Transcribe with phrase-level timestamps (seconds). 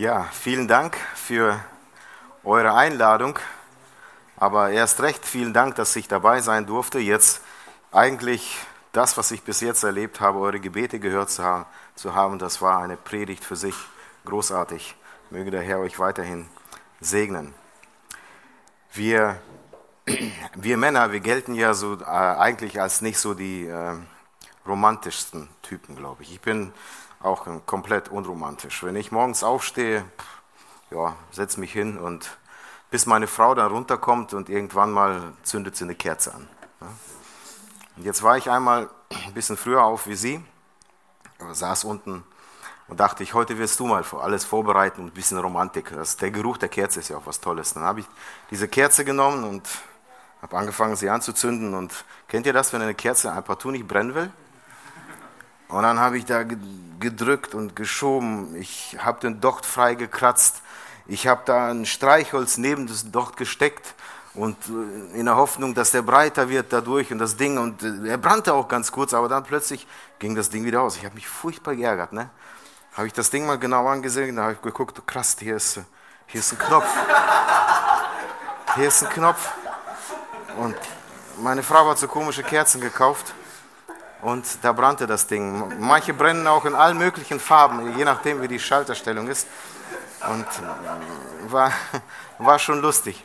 [0.00, 1.62] Ja, vielen Dank für
[2.42, 3.38] eure Einladung.
[4.38, 6.98] Aber erst recht vielen Dank, dass ich dabei sein durfte.
[6.98, 7.42] Jetzt
[7.92, 8.56] eigentlich
[8.92, 12.96] das, was ich bis jetzt erlebt habe, eure Gebete gehört zu haben, das war eine
[12.96, 13.74] Predigt für sich.
[14.24, 14.96] Großartig.
[15.28, 16.48] Möge der Herr euch weiterhin
[17.02, 17.52] segnen.
[18.94, 19.38] Wir,
[20.54, 23.96] wir Männer, wir gelten ja so äh, eigentlich als nicht so die äh,
[24.66, 26.32] romantischsten Typen, glaube ich.
[26.32, 26.72] Ich bin
[27.20, 28.82] auch komplett unromantisch.
[28.82, 30.04] Wenn ich morgens aufstehe,
[30.90, 32.38] ja, setze mich hin und
[32.90, 36.48] bis meine Frau dann runterkommt und irgendwann mal zündet sie eine Kerze an.
[37.96, 38.90] Und jetzt war ich einmal
[39.26, 40.42] ein bisschen früher auf wie sie,
[41.52, 42.24] saß unten
[42.88, 45.92] und dachte ich, heute wirst du mal alles vorbereiten und ein bisschen Romantik.
[45.94, 47.74] Das, der Geruch der Kerze ist ja auch was Tolles.
[47.74, 48.06] Dann habe ich
[48.50, 49.68] diese Kerze genommen und
[50.42, 51.74] habe angefangen, sie anzuzünden.
[51.74, 54.32] Und kennt ihr das, wenn eine Kerze ein partout nicht brennen will?
[55.70, 56.44] Und dann habe ich da
[56.98, 58.56] gedrückt und geschoben.
[58.56, 60.62] Ich habe den Docht frei gekratzt.
[61.06, 63.94] Ich habe da ein Streichholz neben das Docht gesteckt
[64.34, 68.10] und äh, in der Hoffnung, dass der breiter wird dadurch und das Ding und äh,
[68.10, 69.86] er brannte auch ganz kurz, aber dann plötzlich
[70.20, 70.96] ging das Ding wieder aus.
[70.96, 72.30] Ich habe mich furchtbar geärgert, ne?
[72.96, 75.80] Habe ich das Ding mal genau angesehen, da habe ich geguckt, krass, hier ist,
[76.26, 76.88] hier ist ein Knopf.
[78.76, 79.48] Hier ist ein Knopf.
[80.56, 80.76] Und
[81.38, 83.34] meine Frau hat so komische Kerzen gekauft
[84.22, 85.80] und da brannte das Ding.
[85.80, 89.46] Manche brennen auch in allen möglichen Farben, je nachdem wie die Schalterstellung ist.
[90.28, 91.72] Und äh, war,
[92.38, 93.24] war schon lustig.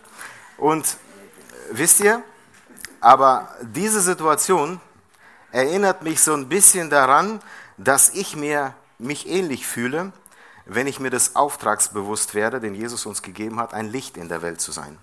[0.57, 0.97] Und
[1.71, 2.23] wisst ihr,
[3.01, 4.79] aber diese Situation
[5.51, 7.41] erinnert mich so ein bisschen daran,
[7.77, 10.13] dass ich mir mich ähnlich fühle,
[10.65, 14.29] wenn ich mir des Auftrags bewusst werde, den Jesus uns gegeben hat, ein Licht in
[14.29, 14.97] der Welt zu sein.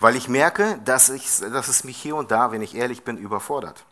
[0.00, 3.16] Weil ich merke, dass, ich, dass es mich hier und da, wenn ich ehrlich bin,
[3.16, 3.84] überfordert.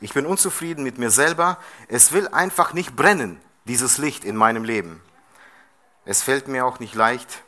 [0.00, 1.58] Ich bin unzufrieden mit mir selber.
[1.88, 5.02] Es will einfach nicht brennen, dieses Licht in meinem Leben.
[6.04, 7.42] Es fällt mir auch nicht leicht,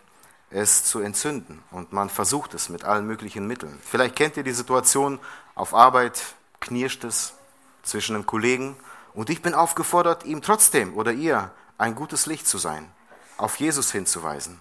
[0.51, 1.63] es zu entzünden.
[1.71, 3.79] Und man versucht es mit allen möglichen Mitteln.
[3.85, 5.21] Vielleicht kennt ihr die Situation,
[5.55, 6.21] auf Arbeit
[6.61, 7.35] knirscht es
[7.83, 8.77] zwischen den Kollegen
[9.15, 12.91] und ich bin aufgefordert, ihm trotzdem oder ihr ein gutes Licht zu sein,
[13.37, 14.61] auf Jesus hinzuweisen.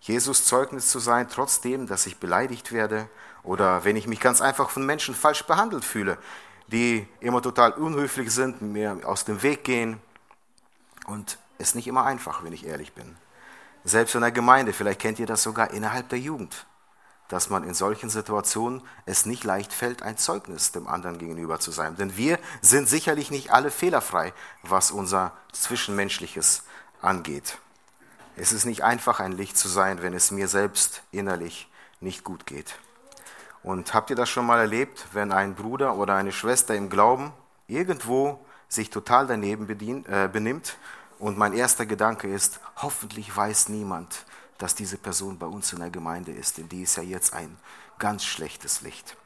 [0.00, 3.08] Jesus Zeugnis zu sein, trotzdem, dass ich beleidigt werde
[3.42, 6.18] oder wenn ich mich ganz einfach von Menschen falsch behandelt fühle,
[6.68, 10.00] die immer total unhöflich sind, mir aus dem Weg gehen.
[11.06, 13.16] Und es ist nicht immer einfach, wenn ich ehrlich bin.
[13.84, 16.66] Selbst in der Gemeinde, vielleicht kennt ihr das sogar innerhalb der Jugend,
[17.28, 21.70] dass man in solchen Situationen es nicht leicht fällt, ein Zeugnis dem anderen gegenüber zu
[21.70, 21.96] sein.
[21.96, 26.64] Denn wir sind sicherlich nicht alle fehlerfrei, was unser Zwischenmenschliches
[27.00, 27.58] angeht.
[28.36, 31.68] Es ist nicht einfach, ein Licht zu sein, wenn es mir selbst innerlich
[32.00, 32.78] nicht gut geht.
[33.62, 37.32] Und habt ihr das schon mal erlebt, wenn ein Bruder oder eine Schwester im Glauben
[37.66, 38.38] irgendwo
[38.68, 40.76] sich total daneben bedient, äh, benimmt
[41.18, 44.24] und mein erster Gedanke ist, hoffentlich weiß niemand,
[44.58, 47.56] dass diese Person bei uns in der Gemeinde ist, denn die ist ja jetzt ein
[47.98, 49.16] ganz schlechtes Licht.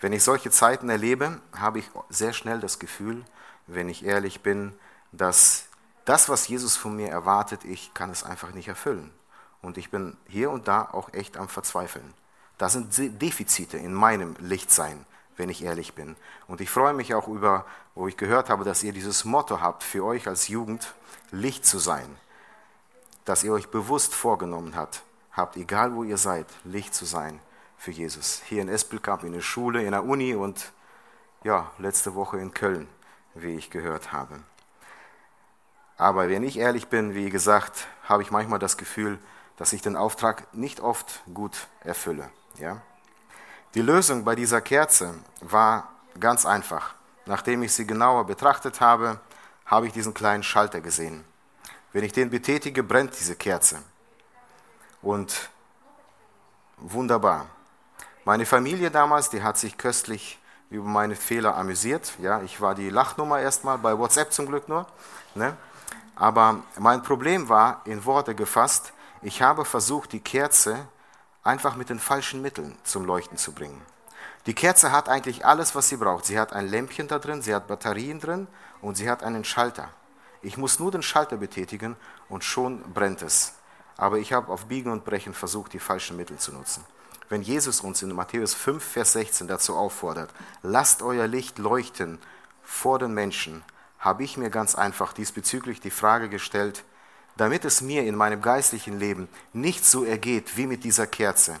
[0.00, 3.24] Wenn ich solche Zeiten erlebe, habe ich sehr schnell das Gefühl,
[3.66, 4.74] wenn ich ehrlich bin,
[5.12, 5.66] dass
[6.04, 9.10] das, was Jesus von mir erwartet, ich kann es einfach nicht erfüllen.
[9.62, 12.14] Und ich bin hier und da auch echt am Verzweifeln.
[12.58, 15.04] Da sind Defizite in meinem Lichtsein,
[15.36, 16.16] wenn ich ehrlich bin.
[16.48, 19.82] Und ich freue mich auch über wo ich gehört habe, dass ihr dieses Motto habt
[19.82, 20.94] für euch als Jugend,
[21.32, 22.06] Licht zu sein.
[23.24, 25.02] Dass ihr euch bewusst vorgenommen habt,
[25.32, 27.40] habt, egal wo ihr seid, Licht zu sein
[27.78, 28.42] für Jesus.
[28.46, 30.72] Hier in Espelkamp, in der Schule, in der Uni und
[31.42, 32.86] ja, letzte Woche in Köln,
[33.34, 34.40] wie ich gehört habe.
[35.96, 39.18] Aber wenn ich ehrlich bin, wie gesagt, habe ich manchmal das Gefühl,
[39.56, 42.28] dass ich den Auftrag nicht oft gut erfülle.
[42.58, 42.80] Ja?
[43.74, 46.94] Die Lösung bei dieser Kerze war ganz einfach.
[47.26, 49.20] Nachdem ich sie genauer betrachtet habe,
[49.66, 51.24] habe ich diesen kleinen Schalter gesehen.
[51.92, 53.78] Wenn ich den betätige, brennt diese Kerze.
[55.02, 55.50] Und
[56.78, 57.46] wunderbar.
[58.24, 60.38] Meine Familie damals, die hat sich köstlich
[60.70, 62.12] über meine Fehler amüsiert.
[62.20, 64.86] Ja, ich war die Lachnummer erstmal, bei WhatsApp zum Glück nur.
[65.34, 65.56] Ne?
[66.14, 68.92] Aber mein Problem war, in Worte gefasst,
[69.22, 70.88] ich habe versucht, die Kerze
[71.46, 73.80] einfach mit den falschen Mitteln zum Leuchten zu bringen.
[74.46, 76.24] Die Kerze hat eigentlich alles, was sie braucht.
[76.24, 78.46] Sie hat ein Lämpchen da drin, sie hat Batterien drin
[78.80, 79.88] und sie hat einen Schalter.
[80.42, 81.96] Ich muss nur den Schalter betätigen
[82.28, 83.54] und schon brennt es.
[83.96, 86.84] Aber ich habe auf Biegen und Brechen versucht, die falschen Mittel zu nutzen.
[87.28, 90.30] Wenn Jesus uns in Matthäus 5, Vers 16 dazu auffordert,
[90.62, 92.20] lasst euer Licht leuchten
[92.62, 93.64] vor den Menschen,
[93.98, 96.84] habe ich mir ganz einfach diesbezüglich die Frage gestellt,
[97.36, 101.60] damit es mir in meinem geistlichen Leben nicht so ergeht wie mit dieser Kerze.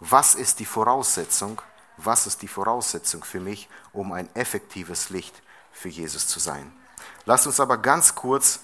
[0.00, 1.60] Was ist die Voraussetzung,
[1.96, 5.42] was ist die Voraussetzung für mich, um ein effektives Licht
[5.74, 6.72] für Jesus zu sein.
[7.26, 8.60] Lasst uns aber ganz kurz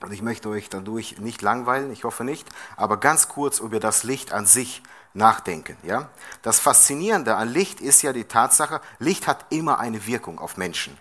[0.00, 4.02] Und ich möchte euch dadurch nicht langweilen, ich hoffe nicht, aber ganz kurz über das
[4.02, 4.82] Licht an sich
[5.14, 5.76] nachdenken.
[5.84, 6.10] Ja?
[6.42, 10.98] Das Faszinierende an Licht ist ja die Tatsache, Licht hat immer eine Wirkung auf Menschen.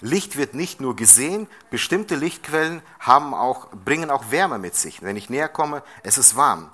[0.00, 5.02] Licht wird nicht nur gesehen, bestimmte Lichtquellen haben auch, bringen auch Wärme mit sich.
[5.02, 6.70] Wenn ich näher komme, es ist warm.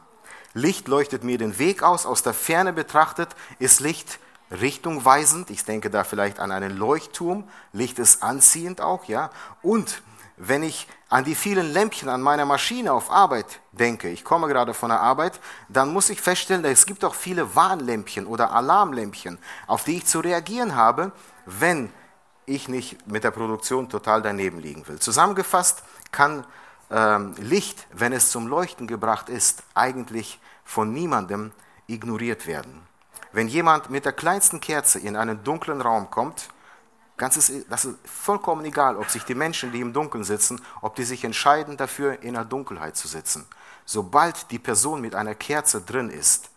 [0.54, 2.04] Licht leuchtet mir den Weg aus.
[2.04, 4.18] Aus der Ferne betrachtet ist Licht
[4.50, 5.50] richtungweisend.
[5.50, 7.48] Ich denke da vielleicht an einen Leuchtturm.
[7.72, 9.30] Licht ist anziehend auch, ja.
[9.62, 10.02] Und
[10.36, 14.74] wenn ich an die vielen Lämpchen an meiner Maschine auf Arbeit denke, ich komme gerade
[14.74, 19.84] von der Arbeit, dann muss ich feststellen, es gibt auch viele Warnlämpchen oder Alarmlämpchen, auf
[19.84, 21.12] die ich zu reagieren habe,
[21.46, 21.90] wenn
[22.46, 24.98] ich nicht mit der Produktion total daneben liegen will.
[24.98, 26.44] Zusammengefasst kann
[26.90, 31.52] ähm, Licht, wenn es zum Leuchten gebracht ist, eigentlich von niemandem
[31.86, 32.86] ignoriert werden.
[33.32, 36.48] Wenn jemand mit der kleinsten Kerze in einen dunklen Raum kommt,
[37.16, 37.34] ganz
[37.68, 41.24] das ist vollkommen egal, ob sich die Menschen, die im Dunkeln sitzen, ob die sich
[41.24, 43.46] entscheiden dafür, in der Dunkelheit zu sitzen.
[43.84, 46.50] Sobald die Person mit einer Kerze drin ist,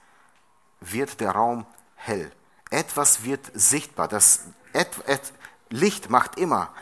[0.82, 1.66] wird der Raum
[1.96, 2.32] hell.
[2.70, 4.08] Etwas wird sichtbar.
[4.08, 4.42] Das
[4.74, 5.34] et, et,
[5.70, 6.74] Licht macht immer,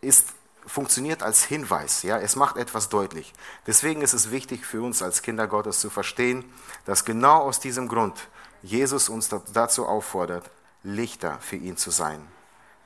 [0.00, 0.34] ist
[0.66, 3.32] funktioniert als Hinweis, ja, es macht etwas deutlich.
[3.66, 6.44] Deswegen ist es wichtig für uns als Kinder Gottes zu verstehen,
[6.84, 8.28] dass genau aus diesem Grund
[8.62, 10.50] Jesus uns dazu auffordert,
[10.82, 12.26] Lichter für ihn zu sein.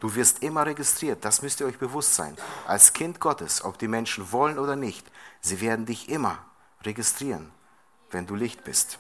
[0.00, 2.37] Du wirst immer registriert, das müsst ihr euch bewusst sein.
[2.67, 5.06] Als Kind Gottes, ob die Menschen wollen oder nicht,
[5.40, 6.38] sie werden dich immer
[6.82, 7.50] registrieren,
[8.11, 8.99] wenn du Licht bist.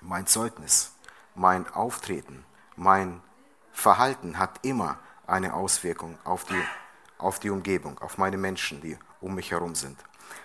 [0.00, 0.92] Mein Zeugnis,
[1.34, 2.44] mein Auftreten,
[2.76, 3.20] mein
[3.78, 6.62] Verhalten hat immer eine Auswirkung auf die
[7.18, 9.98] auf die Umgebung, auf meine Menschen, die um mich herum sind.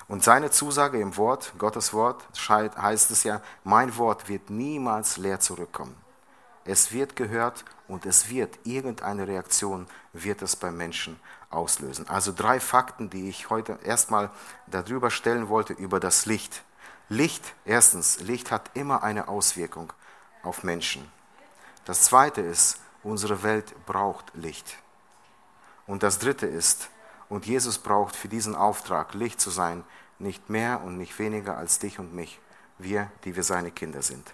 [0.07, 5.39] Und seine Zusage im Wort, Gottes Wort, heißt es ja, mein Wort wird niemals leer
[5.39, 5.95] zurückkommen.
[6.65, 11.19] Es wird gehört und es wird irgendeine Reaktion wird es beim Menschen
[11.49, 12.07] auslösen.
[12.07, 14.31] Also drei Fakten, die ich heute erstmal
[14.67, 16.63] darüber stellen wollte über das Licht.
[17.09, 19.91] Licht, erstens, Licht hat immer eine Auswirkung
[20.41, 21.11] auf Menschen.
[21.85, 24.77] Das zweite ist, unsere Welt braucht Licht.
[25.87, 26.89] Und das Dritte ist,
[27.29, 29.83] und Jesus braucht für diesen Auftrag, Licht zu sein,
[30.19, 32.39] nicht mehr und nicht weniger als dich und mich,
[32.77, 34.33] wir, die wir seine Kinder sind.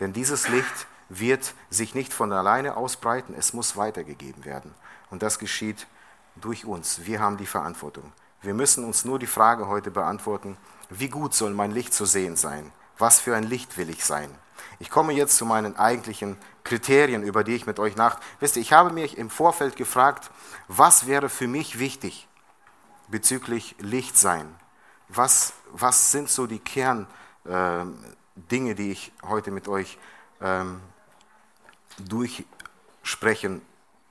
[0.00, 4.74] Denn dieses Licht wird sich nicht von alleine ausbreiten, es muss weitergegeben werden.
[5.10, 5.86] Und das geschieht
[6.36, 7.04] durch uns.
[7.04, 8.12] Wir haben die Verantwortung.
[8.40, 10.56] Wir müssen uns nur die Frage heute beantworten,
[10.88, 12.72] wie gut soll mein Licht zu sehen sein?
[12.98, 14.30] Was für ein Licht will ich sein?
[14.78, 18.20] Ich komme jetzt zu meinen eigentlichen Kriterien, über die ich mit euch nach.
[18.40, 20.30] Wisst ihr, ich habe mich im Vorfeld gefragt,
[20.68, 22.28] was wäre für mich wichtig
[23.08, 24.54] bezüglich Lichtsein?
[25.08, 27.10] Was, was sind so die Kerndinge,
[27.46, 29.98] äh, die ich heute mit euch
[30.40, 30.80] ähm,
[31.98, 33.62] durchsprechen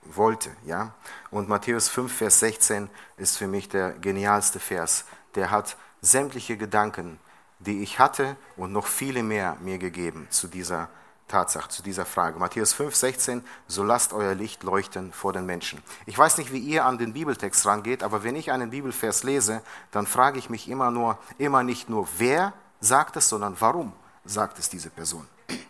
[0.03, 0.51] wollte?
[0.65, 0.93] Ja?
[1.31, 5.05] Und Matthäus 5, Vers 16 ist für mich der genialste Vers.
[5.35, 7.19] Der hat sämtliche Gedanken
[7.65, 10.89] die ich hatte und noch viele mehr mir gegeben zu dieser
[11.27, 12.37] Tatsache, zu dieser Frage.
[12.39, 15.81] Matthäus 5, 16, so lasst euer Licht leuchten vor den Menschen.
[16.05, 19.61] Ich weiß nicht, wie ihr an den Bibeltext rangeht, aber wenn ich einen Bibelvers lese,
[19.91, 23.93] dann frage ich mich immer nur, immer nicht nur, wer sagt es, sondern warum
[24.25, 25.27] sagt es diese Person.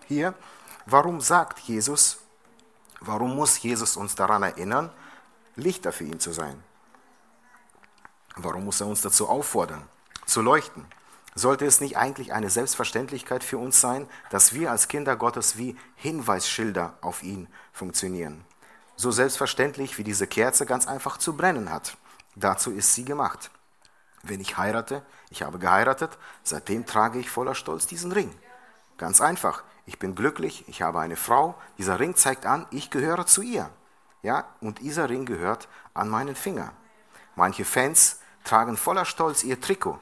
[0.08, 0.34] Hier,
[0.86, 2.18] warum sagt Jesus,
[3.00, 4.90] warum muss Jesus uns daran erinnern,
[5.56, 6.62] Lichter für ihn zu sein?
[8.36, 9.84] Warum muss er uns dazu auffordern,
[10.26, 10.86] zu leuchten?
[11.33, 15.77] Sollte es nicht eigentlich eine Selbstverständlichkeit für uns sein, dass wir als Kinder Gottes wie
[15.96, 18.44] Hinweisschilder auf ihn funktionieren?
[18.98, 21.96] So selbstverständlich wie diese Kerze ganz einfach zu brennen hat.
[22.36, 23.50] Dazu ist sie gemacht.
[24.24, 28.36] Wenn ich heirate, ich habe geheiratet, seitdem trage ich voller Stolz diesen Ring.
[28.98, 29.63] Ganz einfach.
[29.86, 33.70] Ich bin glücklich, ich habe eine Frau, dieser Ring zeigt an, ich gehöre zu ihr.
[34.22, 36.74] Ja, und dieser Ring gehört an meinen Finger.
[37.36, 40.00] Manche Fans tragen voller Stolz ihr Trikot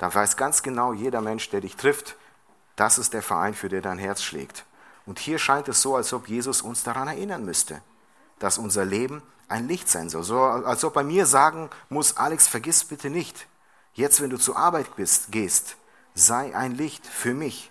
[0.00, 2.16] da weiß ganz genau jeder Mensch, der dich trifft,
[2.74, 4.64] das ist der Verein, für den dein Herz schlägt.
[5.04, 7.82] Und hier scheint es so, als ob Jesus uns daran erinnern müsste,
[8.38, 10.22] dass unser Leben ein Licht sein soll.
[10.22, 13.46] So, als ob er mir sagen muss, Alex, vergiss bitte nicht,
[13.92, 15.76] jetzt wenn du zur Arbeit bist, gehst,
[16.14, 17.70] sei ein Licht für mich.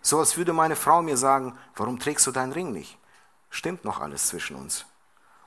[0.00, 2.96] So als würde meine Frau mir sagen, warum trägst du deinen Ring nicht?
[3.50, 4.86] Stimmt noch alles zwischen uns.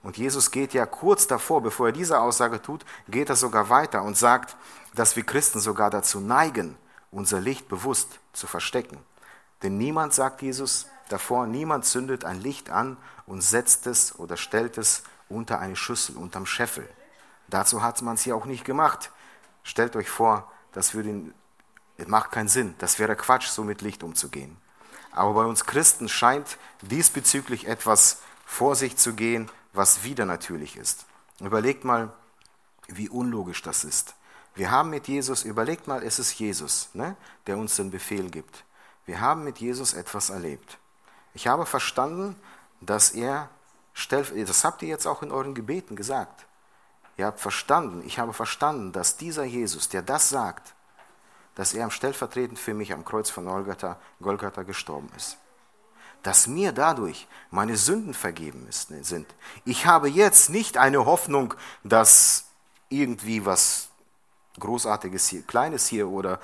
[0.04, 4.04] Und Jesus geht ja kurz davor, bevor er diese Aussage tut, geht er sogar weiter
[4.04, 4.56] und sagt,
[4.94, 6.78] dass wir Christen sogar dazu neigen,
[7.12, 8.98] unser Licht bewusst zu verstecken.
[9.64, 14.78] Denn niemand, sagt Jesus davor, niemand zündet ein Licht an und setzt es oder stellt
[14.78, 16.88] es unter eine Schüssel, unterm Scheffel.
[17.48, 19.12] Dazu hat man es ja auch nicht gemacht.
[19.64, 21.34] Stellt euch vor, das würde,
[22.08, 22.76] macht keinen Sinn.
[22.80, 24.58] Das wäre Quatsch, so mit Licht umzugehen.
[25.12, 31.06] Aber bei uns Christen scheint diesbezüglich etwas vor sich zu gehen, was wieder natürlich ist.
[31.40, 32.14] Überlegt mal,
[32.88, 34.16] wie unlogisch das ist.
[34.56, 37.16] Wir haben mit Jesus, überlegt mal, es ist Jesus, ne,
[37.48, 38.64] der uns den Befehl gibt.
[39.06, 40.78] Wir haben mit Jesus etwas erlebt.
[41.34, 42.36] Ich habe verstanden,
[42.82, 43.50] dass er,
[44.10, 46.46] das habt ihr jetzt auch in euren Gebeten gesagt.
[47.18, 50.74] Ihr habt verstanden, ich habe verstanden, dass dieser Jesus, der das sagt,
[51.56, 55.38] dass er stellvertretend für mich am Kreuz von Golgatha, Golgatha gestorben ist.
[56.24, 59.28] Dass mir dadurch meine Sünden vergeben sind.
[59.66, 61.54] Ich habe jetzt nicht eine Hoffnung,
[61.84, 62.46] dass
[62.90, 63.91] irgendwie was
[64.60, 66.40] Großartiges hier, Kleines hier oder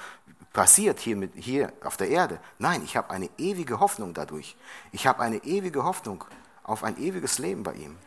[0.53, 2.39] passiert hier, mit, hier auf der Erde.
[2.57, 4.55] Nein, ich habe eine ewige Hoffnung dadurch.
[4.91, 6.23] Ich habe eine ewige Hoffnung
[6.63, 7.97] auf ein ewiges Leben bei ihm.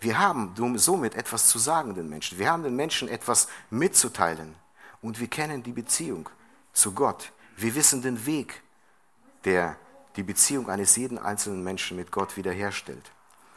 [0.00, 2.38] Wir haben somit etwas zu sagen den Menschen.
[2.38, 4.54] Wir haben den Menschen etwas mitzuteilen.
[5.00, 6.28] Und wir kennen die Beziehung
[6.72, 7.32] zu Gott.
[7.56, 8.62] Wir wissen den Weg,
[9.44, 9.76] der
[10.16, 13.12] die Beziehung eines jeden einzelnen Menschen mit Gott wiederherstellt.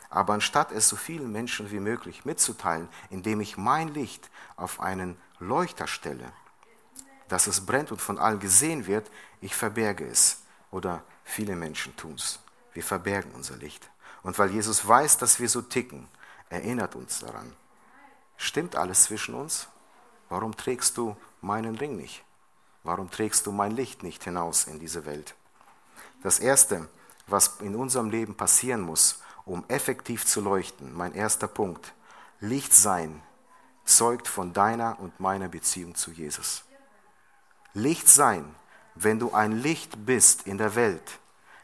[0.09, 5.17] Aber anstatt es so vielen Menschen wie möglich mitzuteilen, indem ich mein Licht auf einen
[5.39, 6.31] Leuchter stelle,
[7.27, 9.09] dass es brennt und von allen gesehen wird,
[9.41, 10.41] ich verberge es.
[10.71, 12.39] Oder viele Menschen tun es.
[12.73, 13.89] Wir verbergen unser Licht.
[14.23, 16.07] Und weil Jesus weiß, dass wir so ticken,
[16.49, 17.53] erinnert uns daran.
[18.37, 19.67] Stimmt alles zwischen uns?
[20.29, 22.23] Warum trägst du meinen Ring nicht?
[22.83, 25.35] Warum trägst du mein Licht nicht hinaus in diese Welt?
[26.21, 26.87] Das Erste,
[27.27, 31.93] was in unserem Leben passieren muss, um effektiv zu leuchten, mein erster Punkt,
[32.39, 33.21] Licht sein
[33.85, 36.63] zeugt von deiner und meiner Beziehung zu Jesus.
[37.73, 38.55] Licht sein,
[38.95, 41.19] wenn du ein Licht bist in der Welt,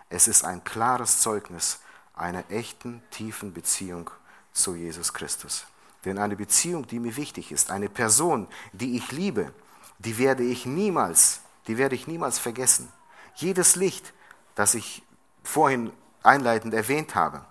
[0.09, 1.79] es ist ein klares Zeugnis
[2.13, 4.09] einer echten, tiefen Beziehung
[4.51, 5.65] zu Jesus Christus.
[6.05, 9.53] Denn eine Beziehung, die mir wichtig ist, eine Person, die ich liebe,
[9.99, 12.91] die werde ich niemals, die werde ich niemals vergessen.
[13.35, 14.13] Jedes Licht,
[14.55, 15.03] das ich
[15.43, 15.91] vorhin
[16.23, 17.45] einleitend erwähnt habe,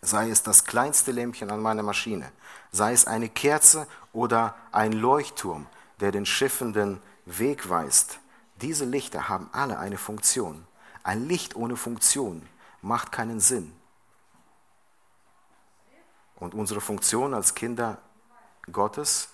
[0.00, 2.32] sei es das kleinste Lämpchen an meiner Maschine,
[2.72, 5.66] sei es eine Kerze oder ein Leuchtturm,
[6.00, 8.18] der den Schiffenden Weg weist.
[8.56, 10.66] Diese Lichter haben alle eine Funktion.
[11.04, 12.48] Ein Licht ohne Funktion
[12.80, 13.72] macht keinen Sinn.
[16.36, 17.98] Und unsere Funktion als Kinder
[18.70, 19.28] Gottes,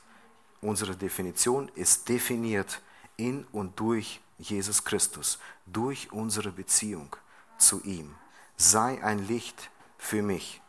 [0.61, 2.83] unsere Definition ist definiert
[3.17, 7.17] in und durch Jesus Christus, durch unsere Beziehung
[7.57, 8.15] zu ihm.
[8.57, 10.61] Sei ein Licht für mich.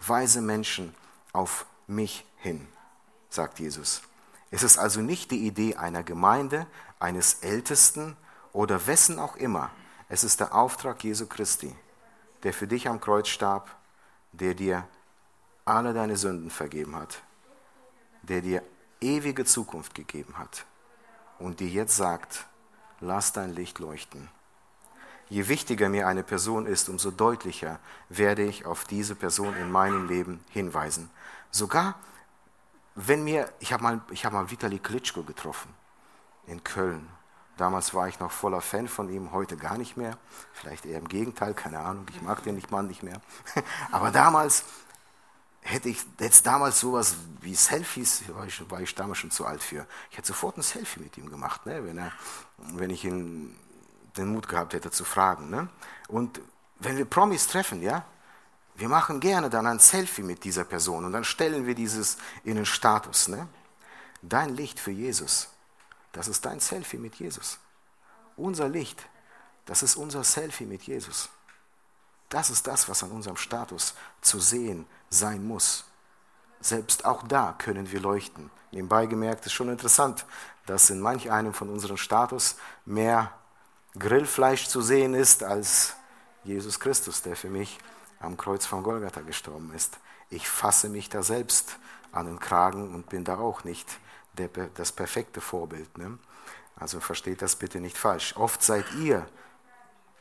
[0.00, 0.94] Weise Menschen
[1.32, 2.68] auf mich hin,
[3.28, 4.02] sagt Jesus.
[4.50, 6.66] Es ist also nicht die Idee einer Gemeinde,
[7.00, 8.16] eines Ältesten
[8.52, 9.70] oder wessen auch immer.
[10.08, 11.74] Es ist der Auftrag Jesu Christi,
[12.44, 13.74] der für dich am Kreuz starb,
[14.32, 14.86] der dir
[15.64, 17.22] alle deine Sünden vergeben hat,
[18.22, 18.62] der dir
[19.00, 20.64] ewige Zukunft gegeben hat
[21.38, 22.46] und dir jetzt sagt,
[23.00, 24.28] lass dein Licht leuchten.
[25.28, 27.78] Je wichtiger mir eine Person ist, umso deutlicher
[28.08, 31.10] werde ich auf diese Person in meinem Leben hinweisen.
[31.50, 31.96] Sogar
[33.00, 35.72] wenn mir, ich habe mal, hab mal Vitali Klitschko getroffen
[36.46, 37.08] in Köln.
[37.56, 40.18] Damals war ich noch voller Fan von ihm, heute gar nicht mehr.
[40.52, 43.20] Vielleicht eher im Gegenteil, keine Ahnung, ich mag den nicht, Mann nicht mehr.
[43.92, 44.64] Aber damals
[45.60, 49.62] hätte ich jetzt damals sowas wie Selfies, war ich, war ich damals schon zu alt
[49.62, 49.86] für.
[50.10, 52.10] Ich hätte sofort ein Selfie mit ihm gemacht, ne, wenn, er,
[52.56, 53.56] wenn ich ihn
[54.16, 55.50] den Mut gehabt hätte zu fragen.
[55.50, 55.68] Ne?
[56.08, 56.40] Und
[56.80, 58.04] wenn wir Promis treffen, ja,
[58.78, 62.54] wir machen gerne dann ein Selfie mit dieser Person und dann stellen wir dieses in
[62.54, 63.26] den Status.
[63.26, 63.48] Ne?
[64.22, 65.48] Dein Licht für Jesus,
[66.12, 67.58] das ist dein Selfie mit Jesus.
[68.36, 69.04] Unser Licht,
[69.66, 71.28] das ist unser Selfie mit Jesus.
[72.28, 75.84] Das ist das, was an unserem Status zu sehen sein muss.
[76.60, 78.48] Selbst auch da können wir leuchten.
[78.70, 80.24] Nebenbei gemerkt ist schon interessant,
[80.66, 83.32] dass in manch einem von unseren Status mehr
[83.98, 85.94] Grillfleisch zu sehen ist als
[86.44, 87.78] Jesus Christus, der für mich
[88.20, 89.98] am Kreuz von Golgatha gestorben ist.
[90.30, 91.78] Ich fasse mich da selbst
[92.12, 93.98] an den Kragen und bin da auch nicht
[94.34, 95.98] der, das perfekte Vorbild.
[95.98, 96.18] Ne?
[96.76, 98.36] Also versteht das bitte nicht falsch.
[98.36, 99.26] Oft seid ihr,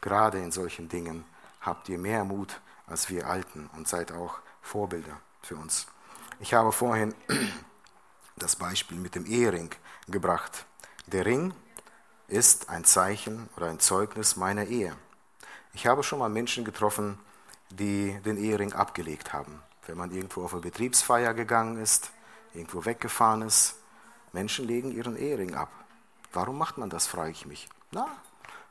[0.02, 1.26] gerade in solchen Dingen,
[1.62, 5.88] habt ihr mehr Mut als wir Alten und seid auch Vorbilder für uns.
[6.40, 7.14] Ich habe vorhin
[8.38, 9.72] das Beispiel mit dem Ehering
[10.08, 10.66] gebracht.
[11.08, 11.54] Der Ring
[12.28, 14.96] ist ein Zeichen oder ein Zeugnis meiner Ehe.
[15.74, 17.20] Ich habe schon mal Menschen getroffen,
[17.70, 19.62] die den Ehering abgelegt haben.
[19.86, 22.12] Wenn man irgendwo auf eine Betriebsfeier gegangen ist,
[22.54, 23.76] irgendwo weggefahren ist,
[24.34, 25.72] Menschen legen ihren Ehering ab.
[26.34, 27.70] Warum macht man das, frage ich mich.
[27.92, 28.08] Na,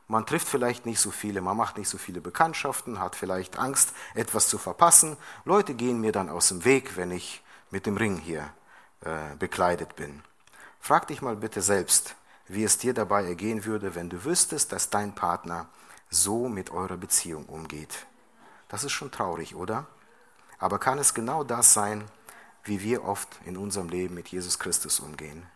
[0.08, 3.92] man trifft vielleicht nicht so viele, man macht nicht so viele Bekanntschaften, hat vielleicht Angst,
[4.14, 5.16] etwas zu verpassen.
[5.44, 8.52] Leute gehen mir dann aus dem Weg, wenn ich mit dem Ring hier
[9.00, 10.22] äh, bekleidet bin.
[10.80, 12.14] Frag dich mal bitte selbst,
[12.46, 15.68] wie es dir dabei ergehen würde, wenn du wüsstest, dass dein Partner
[16.08, 18.06] so mit eurer Beziehung umgeht.
[18.68, 19.86] Das ist schon traurig, oder?
[20.58, 22.04] Aber kann es genau das sein,
[22.64, 25.46] wie wir oft in unserem Leben mit Jesus Christus umgehen?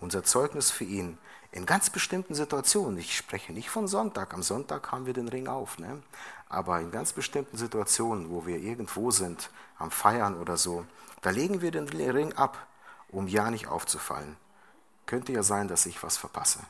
[0.00, 1.18] unser Zeugnis für ihn
[1.50, 2.98] in ganz bestimmten Situationen.
[2.98, 4.34] Ich spreche nicht von Sonntag.
[4.34, 5.78] Am Sonntag haben wir den Ring auf.
[5.78, 6.02] Ne?
[6.48, 10.84] Aber in ganz bestimmten Situationen, wo wir irgendwo sind, am Feiern oder so,
[11.22, 12.66] da legen wir den Ring ab,
[13.08, 14.36] um ja nicht aufzufallen.
[15.06, 16.60] Könnte ja sein, dass ich was verpasse.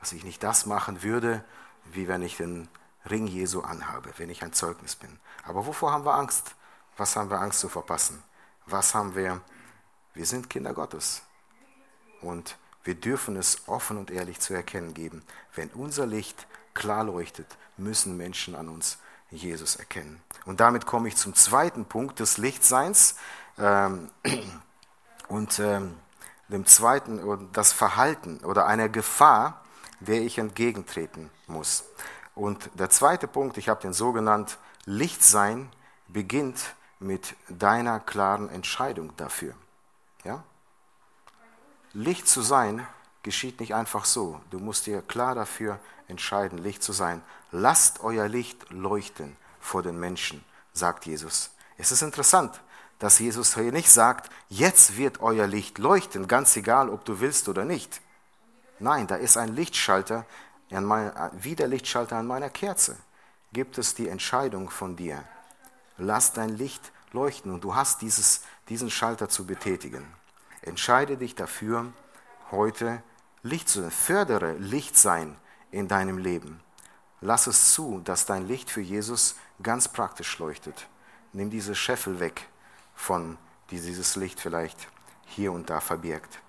[0.00, 1.44] Dass ich nicht das machen würde,
[1.84, 2.68] wie wenn ich den
[3.08, 5.18] Ring Jesu anhabe, wenn ich ein Zeugnis bin.
[5.44, 6.54] Aber wovor haben wir Angst?
[6.96, 8.22] Was haben wir Angst zu verpassen?
[8.66, 9.40] Was haben wir?
[10.14, 11.22] Wir sind Kinder Gottes.
[12.20, 15.22] Und wir dürfen es offen und ehrlich zu erkennen geben.
[15.54, 18.98] Wenn unser Licht klar leuchtet, müssen Menschen an uns
[19.30, 20.22] Jesus erkennen.
[20.44, 23.16] Und damit komme ich zum zweiten Punkt des Lichtseins
[23.58, 24.10] ähm,
[25.28, 25.96] und ähm,
[26.48, 29.64] dem zweiten, das Verhalten oder einer Gefahr,
[30.00, 31.84] der ich entgegentreten muss.
[32.36, 35.70] Und der zweite Punkt, ich habe den so genannt, Lichtsein
[36.06, 39.54] beginnt mit deiner klaren Entscheidung dafür.
[40.22, 40.44] Ja?
[41.94, 42.86] Licht zu sein
[43.22, 44.38] geschieht nicht einfach so.
[44.50, 47.22] Du musst dir klar dafür entscheiden, Licht zu sein.
[47.52, 51.50] Lasst euer Licht leuchten vor den Menschen, sagt Jesus.
[51.78, 52.60] Es ist interessant,
[52.98, 57.48] dass Jesus hier nicht sagt, jetzt wird euer Licht leuchten, ganz egal, ob du willst
[57.48, 58.02] oder nicht.
[58.78, 60.26] Nein, da ist ein Lichtschalter,
[60.70, 62.96] wie der Lichtschalter an meiner Kerze.
[63.52, 65.24] Gibt es die Entscheidung von dir.
[65.98, 70.06] Lass dein Licht leuchten und du hast dieses, diesen Schalter zu betätigen.
[70.62, 71.92] Entscheide dich dafür,
[72.50, 73.02] heute
[73.42, 73.90] Licht zu sein.
[73.90, 75.36] Fördere Licht sein
[75.70, 76.60] in deinem Leben.
[77.20, 80.88] Lass es zu, dass dein Licht für Jesus ganz praktisch leuchtet.
[81.32, 82.48] Nimm diese Scheffel weg,
[82.94, 83.38] von
[83.70, 84.88] die dieses Licht vielleicht
[85.24, 86.40] hier und da verbirgt.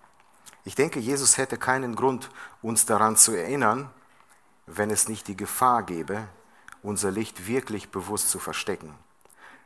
[0.65, 2.29] Ich denke, Jesus hätte keinen Grund,
[2.61, 3.89] uns daran zu erinnern,
[4.67, 6.27] wenn es nicht die Gefahr gäbe,
[6.83, 8.93] unser Licht wirklich bewusst zu verstecken.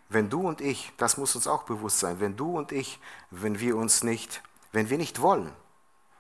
[0.08, 3.00] Wenn du und ich, das muss uns auch bewusst sein, wenn du und ich,
[3.32, 4.42] wenn wir uns nicht,
[4.72, 5.52] wenn wir nicht wollen,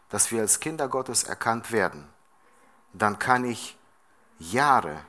[0.09, 2.07] dass wir als Kinder Gottes erkannt werden,
[2.93, 3.77] dann kann ich
[4.39, 5.05] Jahre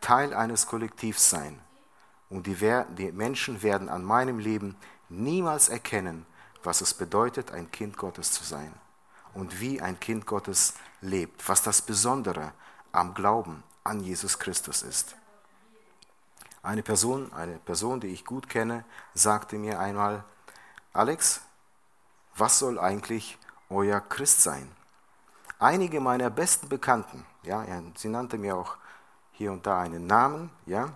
[0.00, 1.60] Teil eines Kollektivs sein.
[2.30, 2.56] Und die,
[2.96, 4.76] die Menschen werden an meinem Leben
[5.08, 6.24] niemals erkennen,
[6.62, 8.72] was es bedeutet, ein Kind Gottes zu sein
[9.34, 12.52] und wie ein Kind Gottes lebt, was das Besondere
[12.92, 15.16] am Glauben an Jesus Christus ist.
[16.62, 20.24] Eine Person, eine Person, die ich gut kenne, sagte mir einmal,
[20.92, 21.40] Alex,
[22.36, 23.38] was soll eigentlich
[23.70, 24.70] euer Christ sein?
[25.58, 28.76] Einige meiner besten Bekannten, ja, sie nannte mir auch
[29.32, 30.92] hier und da einen Namen, ja,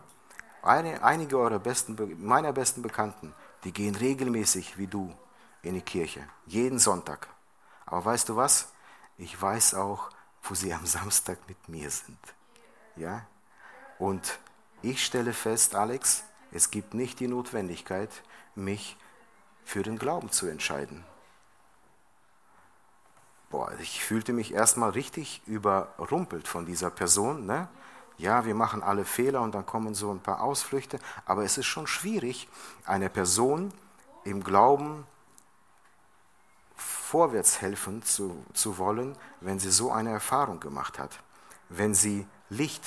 [0.62, 5.14] eine, einige eurer besten, meiner besten Bekannten, die gehen regelmäßig wie du
[5.62, 7.28] in die Kirche, jeden Sonntag.
[7.86, 8.68] Aber weißt du was?
[9.16, 10.10] Ich weiß auch,
[10.44, 12.18] wo sie am Samstag mit mir sind.
[12.96, 13.26] Ja?
[13.98, 14.38] Und
[14.82, 18.10] ich stelle fest, Alex, es gibt nicht die Notwendigkeit,
[18.54, 18.96] mich
[19.64, 21.04] für den Glauben zu entscheiden.
[23.50, 27.46] Boah, ich fühlte mich erstmal richtig überrumpelt von dieser Person.
[27.46, 27.68] Ne?
[28.18, 31.66] Ja, wir machen alle Fehler und dann kommen so ein paar Ausflüchte, aber es ist
[31.66, 32.48] schon schwierig,
[32.84, 33.72] eine Person
[34.24, 35.06] im Glauben
[37.14, 41.20] vorwärts helfen zu, zu wollen, wenn sie so eine Erfahrung gemacht hat,
[41.68, 42.82] wenn sie Licht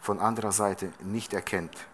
[0.00, 1.86] von anderer Seite nicht erkennt.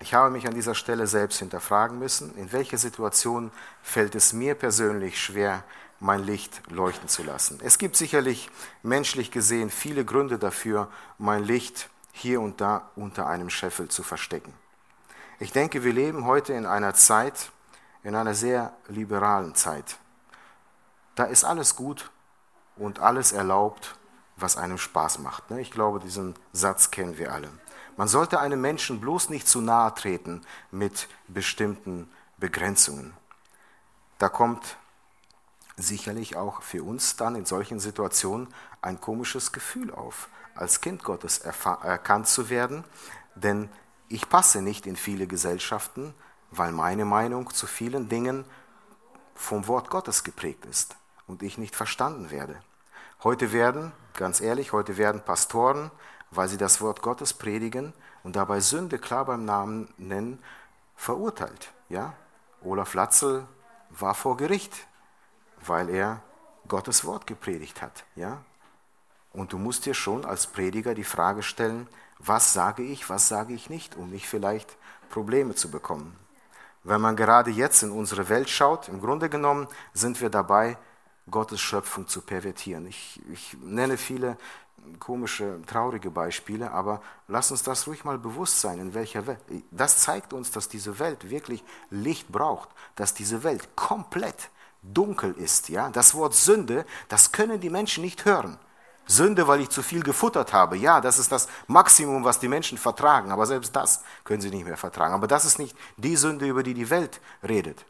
[0.00, 4.54] Ich habe mich an dieser Stelle selbst hinterfragen müssen, in welcher Situation fällt es mir
[4.54, 5.64] persönlich schwer,
[6.00, 7.60] mein Licht leuchten zu lassen.
[7.62, 8.48] Es gibt sicherlich
[8.82, 10.88] menschlich gesehen viele Gründe dafür,
[11.18, 14.54] mein Licht hier und da unter einem Scheffel zu verstecken.
[15.40, 17.52] Ich denke, wir leben heute in einer Zeit,
[18.02, 19.96] in einer sehr liberalen Zeit.
[21.14, 22.10] Da ist alles gut
[22.76, 23.96] und alles erlaubt,
[24.36, 25.50] was einem Spaß macht.
[25.50, 25.60] Ne?
[25.60, 27.50] Ich glaube, diesen Satz kennen wir alle.
[27.96, 33.12] Man sollte einem Menschen bloß nicht zu nahe treten mit bestimmten Begrenzungen.
[34.18, 34.76] Da kommt
[35.76, 38.48] sicherlich auch für uns dann in solchen Situationen
[38.80, 42.84] ein komisches Gefühl auf, als Kind Gottes erkannt zu werden,
[43.34, 43.68] denn
[44.08, 46.14] ich passe nicht in viele Gesellschaften,
[46.52, 48.44] weil meine Meinung zu vielen Dingen
[49.34, 52.60] vom Wort Gottes geprägt ist und ich nicht verstanden werde.
[53.24, 55.90] Heute werden, ganz ehrlich, heute werden Pastoren,
[56.30, 60.38] weil sie das Wort Gottes predigen und dabei Sünde klar beim Namen nennen,
[60.94, 61.72] verurteilt.
[61.88, 62.14] Ja?
[62.62, 63.46] Olaf Latzel
[63.90, 64.86] war vor Gericht
[65.66, 66.22] weil er
[66.68, 68.04] Gottes Wort gepredigt hat.
[68.16, 68.44] Ja?
[69.32, 71.88] Und du musst dir schon als Prediger die Frage stellen,
[72.18, 74.76] was sage ich, was sage ich nicht, um nicht vielleicht
[75.10, 76.16] Probleme zu bekommen.
[76.84, 80.76] Wenn man gerade jetzt in unsere Welt schaut, im Grunde genommen sind wir dabei,
[81.30, 82.86] Gottes Schöpfung zu pervertieren.
[82.86, 84.36] Ich, ich nenne viele
[84.98, 89.38] komische, traurige Beispiele, aber lass uns das ruhig mal bewusst sein, in welcher Welt.
[89.70, 94.50] Das zeigt uns, dass diese Welt wirklich Licht braucht, dass diese Welt komplett
[94.82, 95.68] dunkel ist.
[95.68, 95.90] Ja?
[95.90, 98.58] Das Wort Sünde, das können die Menschen nicht hören.
[99.06, 100.76] Sünde, weil ich zu viel gefuttert habe.
[100.76, 103.30] Ja, das ist das Maximum, was die Menschen vertragen.
[103.30, 105.14] Aber selbst das können sie nicht mehr vertragen.
[105.14, 107.84] Aber das ist nicht die Sünde, über die die Welt redet.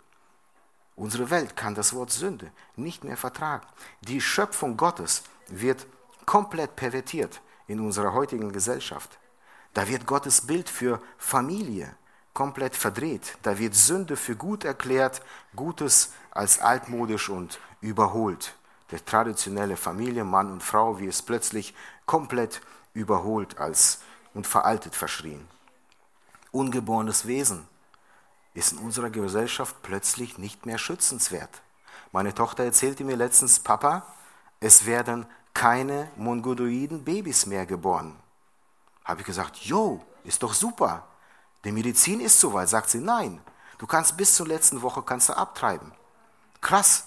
[0.97, 3.67] Unsere Welt kann das Wort Sünde nicht mehr vertragen.
[4.03, 5.87] Die Schöpfung Gottes wird
[6.27, 9.19] komplett pervertiert in unserer heutigen Gesellschaft.
[9.75, 11.95] Da wird Gottes Bild für Familie
[12.35, 13.39] komplett verdreht.
[13.43, 15.23] Da wird Sünde für gut erklärt,
[15.57, 18.55] Gutes als altmodisch und überholt.
[18.93, 21.75] Der traditionelle Familie, Mann und Frau, wie es plötzlich
[22.07, 22.61] komplett
[22.95, 24.01] überholt als
[24.35, 25.49] und veraltet verschrien.
[26.51, 27.67] Ungeborenes Wesen
[28.55, 31.63] ist in unserer Gesellschaft plötzlich nicht mehr schützenswert.
[32.13, 34.07] Meine Tochter erzählte mir letztens, Papa,
[34.61, 38.15] es werden keine mongoloiden Babys mehr geboren.
[39.05, 41.07] Habe ich gesagt, jo, ist doch super.
[41.65, 42.69] Die Medizin ist soweit.
[42.69, 43.41] Sagt sie, nein,
[43.79, 45.93] du kannst bis zur letzten Woche kannst du abtreiben.
[46.61, 47.07] Krass.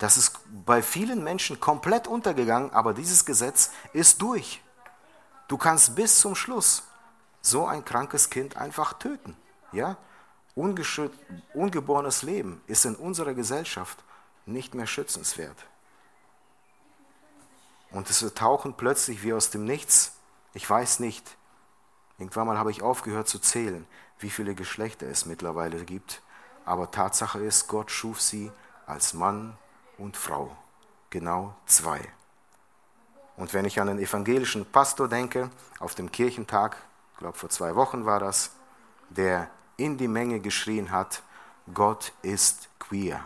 [0.00, 4.62] Das ist bei vielen Menschen komplett untergegangen, aber dieses Gesetz ist durch.
[5.46, 6.84] Du kannst bis zum Schluss
[7.42, 9.36] so ein krankes Kind einfach töten.
[9.72, 9.98] Ja?
[10.54, 14.02] ungeborenes Leben ist in unserer Gesellschaft
[14.46, 15.56] nicht mehr schützenswert.
[17.90, 20.12] Und es tauchen plötzlich wie aus dem Nichts,
[20.54, 21.36] ich weiß nicht,
[22.18, 23.86] irgendwann mal habe ich aufgehört zu zählen,
[24.18, 26.22] wie viele Geschlechter es mittlerweile gibt,
[26.64, 28.50] aber Tatsache ist, Gott schuf sie
[28.86, 29.58] als Mann
[30.00, 30.56] und Frau,
[31.10, 32.00] genau zwei.
[33.36, 36.76] Und wenn ich an den evangelischen Pastor denke, auf dem Kirchentag,
[37.12, 38.52] ich glaube vor zwei Wochen war das,
[39.10, 41.22] der in die Menge geschrien hat,
[41.72, 43.24] Gott ist queer.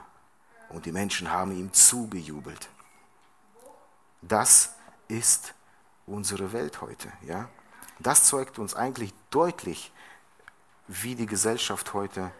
[0.69, 2.69] Und die Menschen haben ihm zugejubelt.
[4.23, 4.75] Das
[5.09, 5.55] ist
[6.07, 7.13] unsere Welt heute.
[7.23, 7.49] Ja?
[7.99, 9.93] Das zeugt uns eigentlich deutlich,
[10.89, 12.33] wie die Gesellschaft heute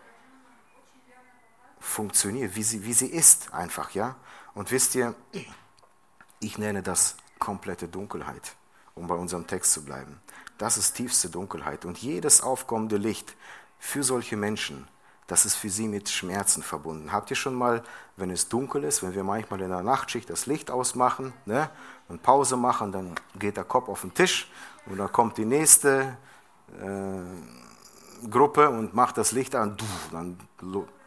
[1.95, 3.91] funktioniert, wie sie, wie sie ist einfach.
[3.93, 4.17] Ja?
[4.55, 5.15] Und wisst ihr,
[6.41, 8.57] ich nenne das komplette Dunkelheit,
[8.95, 10.21] um bei unserem Text zu bleiben.
[10.59, 11.85] Das ist tiefste Dunkelheit.
[11.85, 13.35] Und jedes aufkommende Licht
[13.79, 14.89] für solche Menschen,
[15.27, 17.13] das ist für sie mit Schmerzen verbunden.
[17.13, 17.83] Habt ihr schon mal,
[18.17, 21.71] wenn es dunkel ist, wenn wir manchmal in der Nachtschicht das Licht ausmachen ne,
[22.09, 24.51] und Pause machen, dann geht der Kopf auf den Tisch
[24.87, 26.17] und dann kommt die nächste
[26.79, 29.77] äh, Gruppe und macht das Licht an,
[30.13, 30.39] dann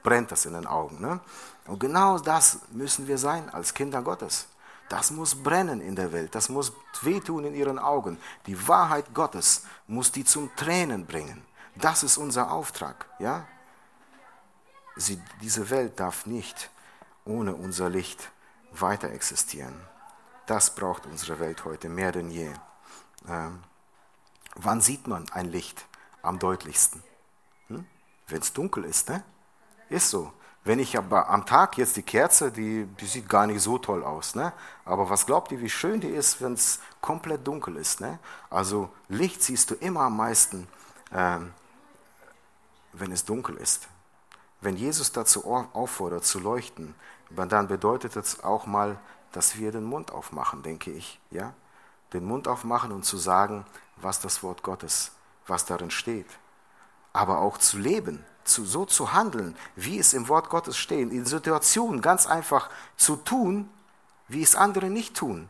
[0.08, 1.02] brennt das in den Augen.
[1.02, 1.20] Ne?
[1.66, 4.48] Und genau das müssen wir sein als Kinder Gottes.
[4.88, 8.18] Das muss brennen in der Welt, das muss wehtun in ihren Augen.
[8.46, 11.46] Die Wahrheit Gottes muss die zum Tränen bringen.
[11.76, 13.06] Das ist unser Auftrag.
[13.20, 13.46] Ja?
[14.96, 16.70] Sie, diese Welt darf nicht
[17.26, 18.32] ohne unser Licht
[18.72, 19.76] weiter existieren.
[20.46, 22.54] Das braucht unsere Welt heute mehr denn je.
[23.28, 23.62] Ähm,
[24.56, 25.86] wann sieht man ein Licht
[26.22, 27.04] am deutlichsten?
[27.68, 27.86] Hm?
[28.28, 29.22] Wenn es dunkel ist, ne?
[29.90, 30.32] Ist so.
[30.64, 34.04] Wenn ich aber am Tag jetzt die Kerze, die, die sieht gar nicht so toll
[34.04, 34.52] aus, ne?
[34.84, 38.20] Aber was glaubt ihr, wie schön die ist, wenn es komplett dunkel ist, ne?
[38.50, 40.68] Also Licht siehst du immer am meisten,
[41.14, 41.54] ähm,
[42.92, 43.88] wenn es dunkel ist.
[44.60, 46.96] Wenn Jesus dazu auffordert zu leuchten,
[47.30, 49.00] dann bedeutet das auch mal,
[49.32, 51.54] dass wir den Mund aufmachen, denke ich, ja?
[52.12, 55.14] Den Mund aufmachen und zu sagen, was das Wort Gottes,
[55.46, 56.28] was darin steht.
[57.14, 61.26] Aber auch zu leben, zu, so zu handeln, wie es im Wort Gottes steht, in
[61.26, 63.70] Situationen ganz einfach zu tun,
[64.28, 65.50] wie es andere nicht tun.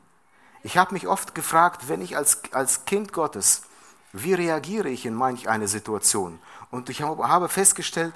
[0.64, 3.64] Ich habe mich oft gefragt, wenn ich als, als Kind Gottes,
[4.14, 6.40] wie reagiere ich in manch eine Situation?
[6.72, 8.14] Und ich habe festgestellt,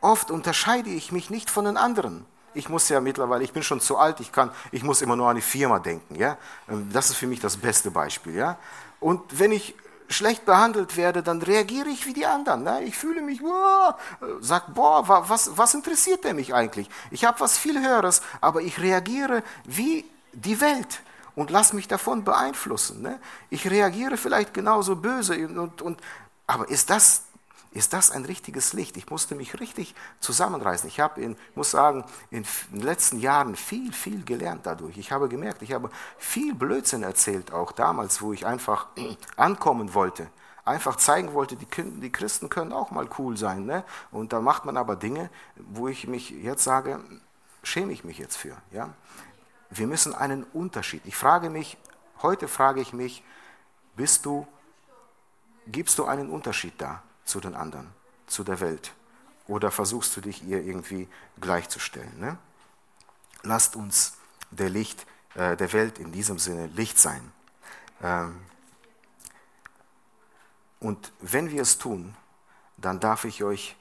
[0.00, 2.26] oft unterscheide ich mich nicht von den anderen.
[2.54, 5.28] Ich muss ja mittlerweile, ich bin schon zu alt, ich kann, ich muss immer nur
[5.28, 6.36] an die Firma denken, ja.
[6.68, 8.58] Ähm, das ist für mich das beste Beispiel, ja.
[9.00, 9.74] Und wenn ich
[10.08, 12.62] schlecht behandelt werde, dann reagiere ich wie die anderen.
[12.62, 12.84] Ne?
[12.84, 13.98] Ich fühle mich, boah,
[14.40, 16.88] sag, boah, was, was interessiert der mich eigentlich?
[17.10, 21.00] Ich habe was viel Höheres, aber ich reagiere wie die Welt
[21.34, 23.02] und lass mich davon beeinflussen.
[23.02, 23.18] Ne?
[23.50, 26.00] Ich reagiere vielleicht genauso böse und, und
[26.46, 27.22] aber ist das
[27.74, 28.96] ist das ein richtiges Licht.
[28.96, 30.88] Ich musste mich richtig zusammenreißen.
[30.88, 34.96] Ich habe, in, muss sagen, in den letzten Jahren viel, viel gelernt dadurch.
[34.96, 38.86] Ich habe gemerkt, ich habe viel Blödsinn erzählt, auch damals, wo ich einfach
[39.36, 40.28] ankommen wollte.
[40.64, 43.66] Einfach zeigen wollte, die, Christen können auch mal cool sein.
[43.66, 43.84] Ne?
[44.12, 47.00] Und da macht man aber Dinge, wo ich mich jetzt sage,
[47.64, 48.56] schäme ich mich jetzt für.
[48.70, 48.94] Ja?
[49.68, 51.02] Wir müssen einen Unterschied.
[51.04, 51.76] Ich frage mich,
[52.22, 53.24] heute frage ich mich,
[53.96, 54.46] bist du,
[55.66, 57.02] gibst du einen Unterschied da?
[57.24, 57.90] Zu den anderen,
[58.26, 58.92] zu der Welt?
[59.46, 61.08] Oder versuchst du dich ihr irgendwie
[61.40, 62.18] gleichzustellen?
[62.18, 62.38] Ne?
[63.42, 64.16] Lasst uns
[64.50, 67.32] der Licht äh, der Welt in diesem Sinne Licht sein.
[68.02, 68.40] Ähm,
[70.80, 72.14] und wenn wir es tun,
[72.76, 73.76] dann darf ich euch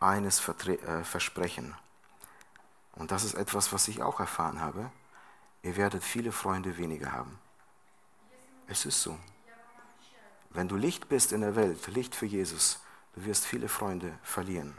[0.00, 1.74] eines äh, versprechen.
[2.94, 4.90] Und das ist etwas, was ich auch erfahren habe.
[5.62, 7.38] Ihr werdet viele Freunde weniger haben.
[8.66, 9.18] Es ist so.
[10.50, 12.80] Wenn du Licht bist in der Welt, Licht für Jesus,
[13.14, 14.76] du wirst viele Freunde verlieren.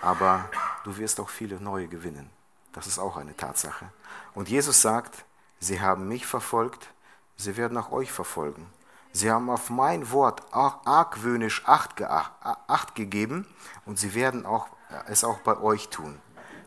[0.00, 0.48] Aber
[0.82, 2.28] du wirst auch viele neue gewinnen.
[2.72, 3.92] Das ist auch eine Tatsache.
[4.34, 5.24] Und Jesus sagt,
[5.60, 6.88] sie haben mich verfolgt,
[7.36, 8.66] sie werden auch euch verfolgen.
[9.12, 13.46] Sie haben auf mein Wort argwöhnisch Acht, Acht gegeben
[13.84, 14.66] und sie werden auch,
[15.06, 16.18] es auch bei euch tun.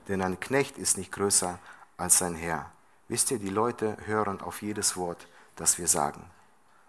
[0.08, 1.60] Denn ein Knecht ist nicht größer
[1.98, 2.72] als sein Herr.
[3.08, 6.30] Wisst ihr, die Leute hören auf jedes Wort, das wir sagen.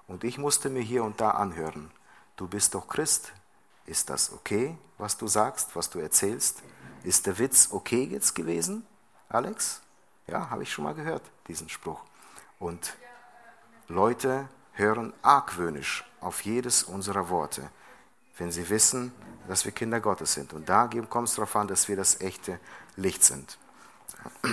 [0.08, 1.90] Und ich musste mir hier und da anhören.
[2.36, 3.32] Du bist doch Christ.
[3.86, 6.62] Ist das okay, was du sagst, was du erzählst?
[7.04, 8.84] Ist der Witz okay jetzt gewesen,
[9.28, 9.80] Alex?
[10.26, 12.00] Ja, habe ich schon mal gehört, diesen Spruch.
[12.58, 12.96] Und
[13.86, 17.70] Leute hören argwöhnisch auf jedes unserer Worte,
[18.38, 19.12] wenn sie wissen,
[19.46, 20.52] dass wir Kinder Gottes sind.
[20.52, 22.58] Und da kommt es darauf an, dass wir das echte
[22.96, 23.58] Licht sind.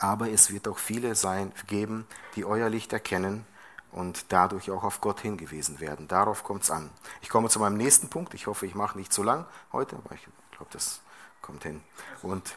[0.00, 2.06] Aber es wird auch viele sein, geben,
[2.36, 3.46] die euer Licht erkennen
[3.92, 6.08] und dadurch auch auf Gott hingewiesen werden.
[6.08, 6.90] Darauf kommt es an.
[7.22, 8.34] Ich komme zu meinem nächsten Punkt.
[8.34, 11.00] Ich hoffe, ich mache nicht zu lang heute, aber ich glaube, das
[11.42, 11.82] kommt hin.
[12.22, 12.56] Und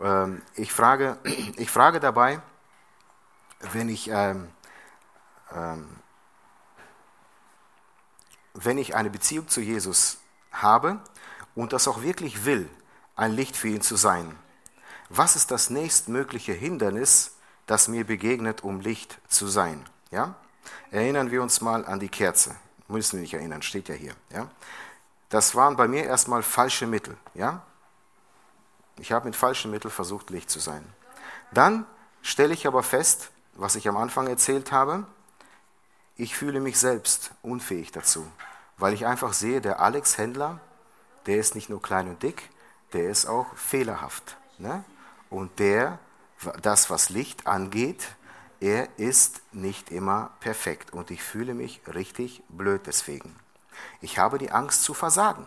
[0.00, 1.18] ähm, ich, frage,
[1.56, 2.40] ich frage dabei,
[3.72, 4.48] wenn ich ähm,
[5.52, 5.88] ähm,
[8.54, 10.18] wenn ich eine Beziehung zu Jesus
[10.50, 11.00] habe
[11.54, 12.68] und das auch wirklich will,
[13.14, 14.36] ein Licht für ihn zu sein,
[15.08, 17.36] was ist das nächstmögliche Hindernis,
[17.66, 19.88] das mir begegnet, um Licht zu sein?
[20.10, 20.34] Ja?
[20.90, 22.54] Erinnern wir uns mal an die Kerze.
[22.88, 24.14] Müssen wir nicht erinnern, steht ja hier.
[24.30, 24.48] Ja?
[25.28, 27.16] Das waren bei mir erstmal falsche Mittel.
[27.34, 27.62] Ja?
[28.98, 30.84] Ich habe mit falschen Mitteln versucht, Licht zu sein.
[31.52, 31.86] Dann
[32.22, 35.06] stelle ich aber fest, was ich am Anfang erzählt habe,
[36.16, 38.26] ich fühle mich selbst unfähig dazu,
[38.76, 40.60] weil ich einfach sehe, der Alex Händler,
[41.26, 42.50] der ist nicht nur klein und dick,
[42.92, 44.36] der ist auch fehlerhaft.
[44.58, 44.82] Ne?
[45.30, 45.98] Und der,
[46.62, 48.08] das was Licht angeht,
[48.60, 50.92] er ist nicht immer perfekt.
[50.92, 53.34] Und ich fühle mich richtig blöd deswegen.
[54.00, 55.46] Ich habe die Angst zu versagen.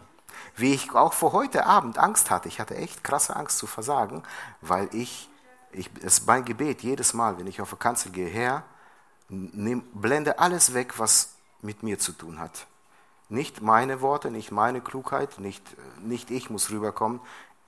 [0.56, 2.47] Wie ich auch vor heute Abend Angst hatte.
[2.47, 4.24] Ich hatte echt krasse Angst zu versagen,
[4.62, 5.30] weil ich,
[5.71, 8.63] ich es ist mein Gebet jedes Mal, wenn ich auf die Kanzel gehe, Herr,
[9.30, 12.67] nehm, blende alles weg, was mit mir zu tun hat.
[13.30, 15.63] Nicht meine Worte, nicht meine Klugheit, nicht,
[16.02, 17.21] nicht ich muss rüberkommen,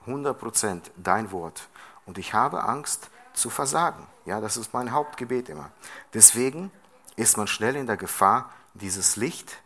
[0.07, 1.69] 100% dein Wort.
[2.05, 4.07] Und ich habe Angst zu versagen.
[4.25, 5.71] Ja, das ist mein Hauptgebet immer.
[6.13, 6.71] Deswegen
[7.15, 9.61] ist man schnell in der Gefahr, dieses Licht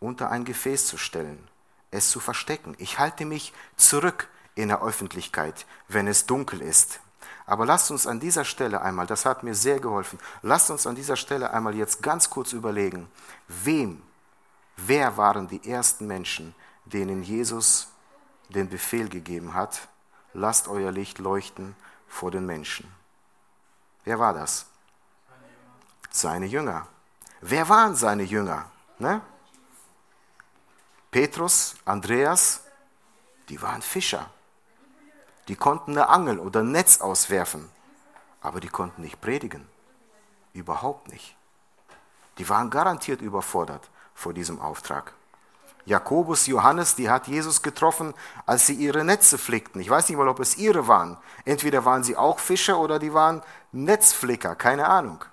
[0.00, 1.48] unter ein Gefäß zu stellen,
[1.90, 2.74] es zu verstecken.
[2.78, 7.00] Ich halte mich zurück in der Öffentlichkeit, wenn es dunkel ist.
[7.46, 10.94] Aber lasst uns an dieser Stelle einmal, das hat mir sehr geholfen, lasst uns an
[10.94, 13.08] dieser Stelle einmal jetzt ganz kurz überlegen,
[13.48, 14.02] wem,
[14.76, 17.88] wer waren die ersten Menschen, denen Jesus
[18.48, 19.88] den Befehl gegeben hat,
[20.34, 21.74] lasst euer Licht leuchten
[22.12, 22.86] vor den Menschen.
[24.04, 24.66] Wer war das?
[26.10, 26.86] Seine Jünger.
[27.40, 28.70] Wer waren seine Jünger?
[28.98, 29.22] Ne?
[31.10, 32.64] Petrus, Andreas,
[33.48, 34.30] die waren Fischer.
[35.48, 37.70] Die konnten eine Angel oder ein Netz auswerfen,
[38.42, 39.66] aber die konnten nicht predigen.
[40.52, 41.34] Überhaupt nicht.
[42.38, 45.14] Die waren garantiert überfordert vor diesem Auftrag.
[45.84, 48.14] Jakobus, Johannes, die hat Jesus getroffen,
[48.46, 49.80] als sie ihre Netze flickten.
[49.80, 51.18] Ich weiß nicht mal, ob es ihre waren.
[51.44, 53.42] Entweder waren sie auch Fischer oder die waren
[53.72, 55.24] Netzflicker, keine Ahnung.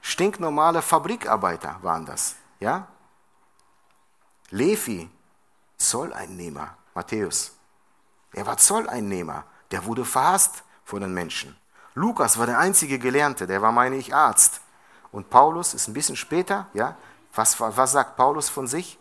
[0.00, 2.34] Stinknormale Fabrikarbeiter waren das.
[2.58, 2.88] Ja?
[4.50, 5.08] Levi,
[5.78, 7.52] Zolleinnehmer, Matthäus.
[8.32, 11.56] Er war Zolleinnehmer der wurde verhasst von den Menschen.
[11.94, 14.60] Lukas war der einzige Gelernte, der war, meine ich, Arzt.
[15.10, 16.96] Und Paulus ist ein bisschen später, ja,
[17.34, 18.98] was, was sagt Paulus von sich?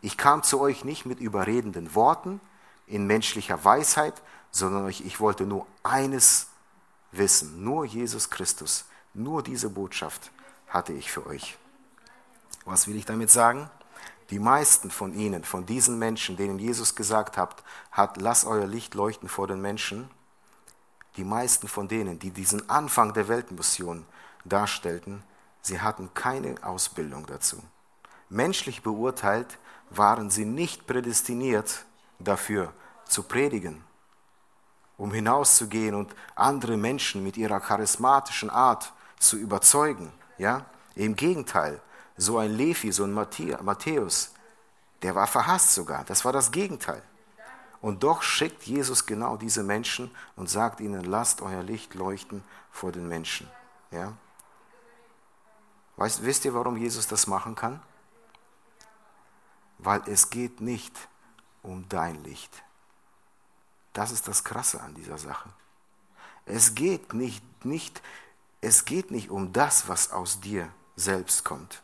[0.00, 2.40] Ich kam zu euch nicht mit überredenden Worten,
[2.86, 6.48] in menschlicher Weisheit, sondern ich wollte nur eines
[7.12, 10.30] wissen, nur Jesus Christus, nur diese Botschaft
[10.68, 11.58] hatte ich für euch.
[12.64, 13.70] Was will ich damit sagen?
[14.30, 18.94] Die meisten von ihnen, von diesen Menschen, denen Jesus gesagt hat, hat, lass euer Licht
[18.94, 20.10] leuchten vor den Menschen,
[21.16, 24.04] die meisten von denen, die diesen Anfang der Weltmission
[24.44, 25.22] darstellten,
[25.62, 27.62] sie hatten keine Ausbildung dazu.
[28.28, 29.58] Menschlich beurteilt
[29.90, 31.84] waren sie nicht prädestiniert
[32.18, 32.72] dafür
[33.04, 33.84] zu predigen,
[34.96, 40.12] um hinauszugehen und andere Menschen mit ihrer charismatischen Art zu überzeugen.
[40.36, 40.66] Ja?
[40.94, 41.80] Im Gegenteil,
[42.16, 44.32] so ein Levi, so ein Matthäus,
[45.02, 46.04] der war verhasst sogar.
[46.04, 47.02] Das war das Gegenteil.
[47.80, 52.90] Und doch schickt Jesus genau diese Menschen und sagt ihnen, lasst euer Licht leuchten vor
[52.90, 53.48] den Menschen.
[53.92, 54.14] Ja?
[55.96, 57.80] Weißt, wisst ihr, warum Jesus das machen kann?
[59.78, 60.94] Weil es geht nicht
[61.62, 62.62] um dein Licht.
[63.92, 65.48] Das ist das Krasse an dieser Sache.
[66.46, 68.02] Es geht nicht, nicht,
[68.60, 71.82] es geht nicht um das, was aus dir selbst kommt.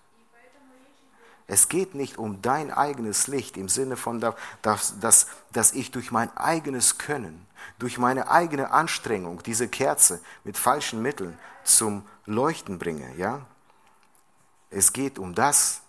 [1.47, 4.21] Es geht nicht um dein eigenes Licht im Sinne von,
[4.63, 7.47] dass, dass, dass ich durch mein eigenes Können,
[7.79, 13.15] durch meine eigene Anstrengung diese Kerze mit falschen Mitteln zum Leuchten bringe.
[13.17, 13.45] Ja?
[14.71, 15.83] Es geht um das,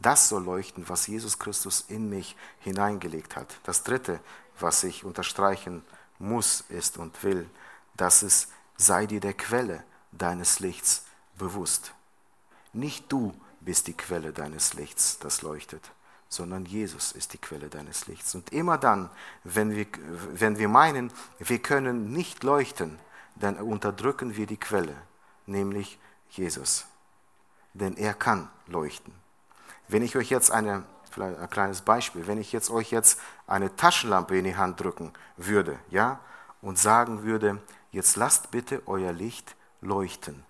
[0.00, 3.58] das soll leuchten, was Jesus Christus in mich hineingelegt hat.
[3.64, 4.20] Das Dritte,
[4.58, 5.82] was ich unterstreichen
[6.18, 7.48] muss, ist und will,
[7.96, 11.04] dass es sei dir der Quelle deines Lichts
[11.36, 11.92] bewusst.
[12.72, 15.90] Nicht du bist die Quelle deines Lichts, das leuchtet,
[16.28, 18.34] sondern Jesus ist die Quelle deines Lichts.
[18.34, 19.10] Und immer dann,
[19.44, 19.86] wenn wir,
[20.32, 22.98] wenn wir meinen, wir können nicht leuchten,
[23.34, 24.96] dann unterdrücken wir die Quelle,
[25.46, 25.98] nämlich
[26.30, 26.86] Jesus.
[27.74, 29.12] Denn er kann leuchten.
[29.88, 33.74] Wenn ich euch jetzt eine, vielleicht ein kleines Beispiel, wenn ich jetzt euch jetzt eine
[33.74, 36.20] Taschenlampe in die Hand drücken würde, ja,
[36.60, 40.44] und sagen würde, jetzt lasst bitte euer Licht leuchten.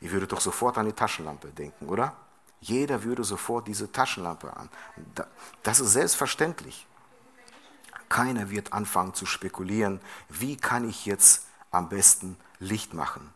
[0.00, 2.16] Ihr würdet doch sofort an die Taschenlampe denken, oder?
[2.60, 4.68] Jeder würde sofort diese Taschenlampe an.
[5.62, 6.86] Das ist selbstverständlich.
[8.08, 13.32] Keiner wird anfangen zu spekulieren, wie kann ich jetzt am besten Licht machen.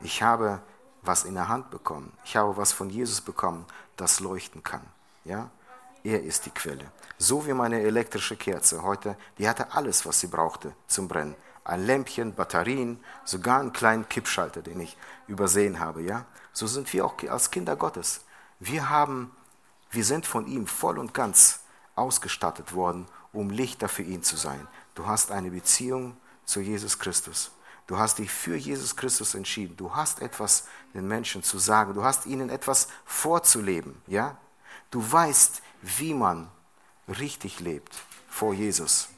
[0.00, 0.60] Ich habe
[1.08, 2.12] was in der Hand bekommen.
[2.24, 3.66] Ich habe was von Jesus bekommen,
[3.96, 4.82] das leuchten kann.
[5.24, 5.50] Ja?
[6.04, 6.92] Er ist die Quelle.
[7.18, 11.34] So wie meine elektrische Kerze heute, die hatte alles, was sie brauchte zum Brennen
[11.68, 16.02] ein Lämpchen, Batterien, sogar einen kleinen Kippschalter, den ich übersehen habe.
[16.02, 16.24] Ja?
[16.52, 18.22] So sind wir auch als Kinder Gottes.
[18.58, 19.30] Wir, haben,
[19.90, 21.60] wir sind von ihm voll und ganz
[21.94, 24.66] ausgestattet worden, um Lichter für ihn zu sein.
[24.94, 26.16] Du hast eine Beziehung
[26.46, 27.50] zu Jesus Christus.
[27.86, 29.76] Du hast dich für Jesus Christus entschieden.
[29.76, 31.94] Du hast etwas den Menschen zu sagen.
[31.94, 34.00] Du hast ihnen etwas vorzuleben.
[34.06, 34.36] Ja?
[34.90, 36.50] Du weißt, wie man
[37.08, 37.94] richtig lebt
[38.28, 39.08] vor Jesus.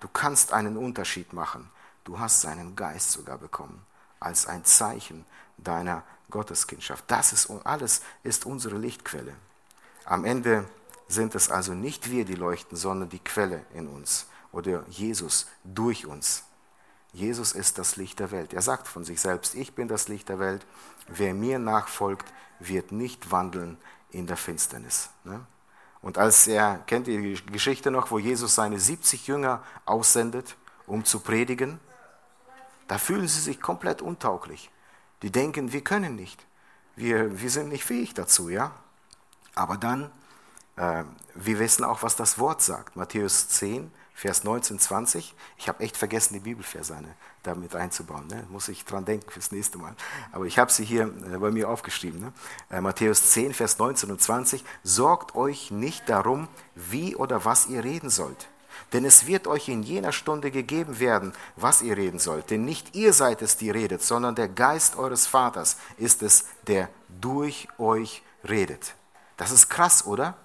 [0.00, 1.70] Du kannst einen Unterschied machen.
[2.04, 3.84] Du hast seinen Geist sogar bekommen
[4.20, 5.24] als ein Zeichen
[5.58, 7.04] deiner Gotteskindschaft.
[7.08, 9.34] Das ist alles ist unsere Lichtquelle.
[10.04, 10.68] Am Ende
[11.08, 16.06] sind es also nicht wir, die leuchten, sondern die Quelle in uns oder Jesus durch
[16.06, 16.44] uns.
[17.16, 18.52] Jesus ist das Licht der Welt.
[18.52, 20.66] Er sagt von sich selbst, ich bin das Licht der Welt.
[21.08, 23.78] Wer mir nachfolgt, wird nicht wandeln
[24.10, 25.08] in der Finsternis.
[25.24, 25.40] Ne?
[26.02, 31.06] Und als er, kennt ihr die Geschichte noch, wo Jesus seine 70 Jünger aussendet, um
[31.06, 31.80] zu predigen?
[32.86, 34.70] Da fühlen sie sich komplett untauglich.
[35.22, 36.44] Die denken, wir können nicht.
[36.96, 38.72] Wir, wir sind nicht fähig dazu, ja.
[39.54, 40.10] Aber dann,
[40.76, 42.94] äh, wir wissen auch, was das Wort sagt.
[42.94, 45.34] Matthäus 10, Vers 19, 20.
[45.58, 46.96] Ich habe echt vergessen, die Bibelverse
[47.42, 48.26] damit einzubauen.
[48.28, 48.44] Ne?
[48.48, 49.94] Muss ich dran denken fürs nächste Mal.
[50.32, 52.20] Aber ich habe sie hier äh, bei mir aufgeschrieben.
[52.20, 52.32] Ne?
[52.70, 54.64] Äh, Matthäus 10, Vers 19 und 20.
[54.82, 58.48] Sorgt euch nicht darum, wie oder was ihr reden sollt
[58.92, 62.50] denn es wird euch in jener Stunde gegeben werden, was ihr reden sollt.
[62.50, 66.88] Denn nicht ihr seid es, die redet, sondern der Geist eures Vaters ist es, der
[67.08, 68.94] durch euch redet.
[69.36, 70.36] Das ist krass, oder?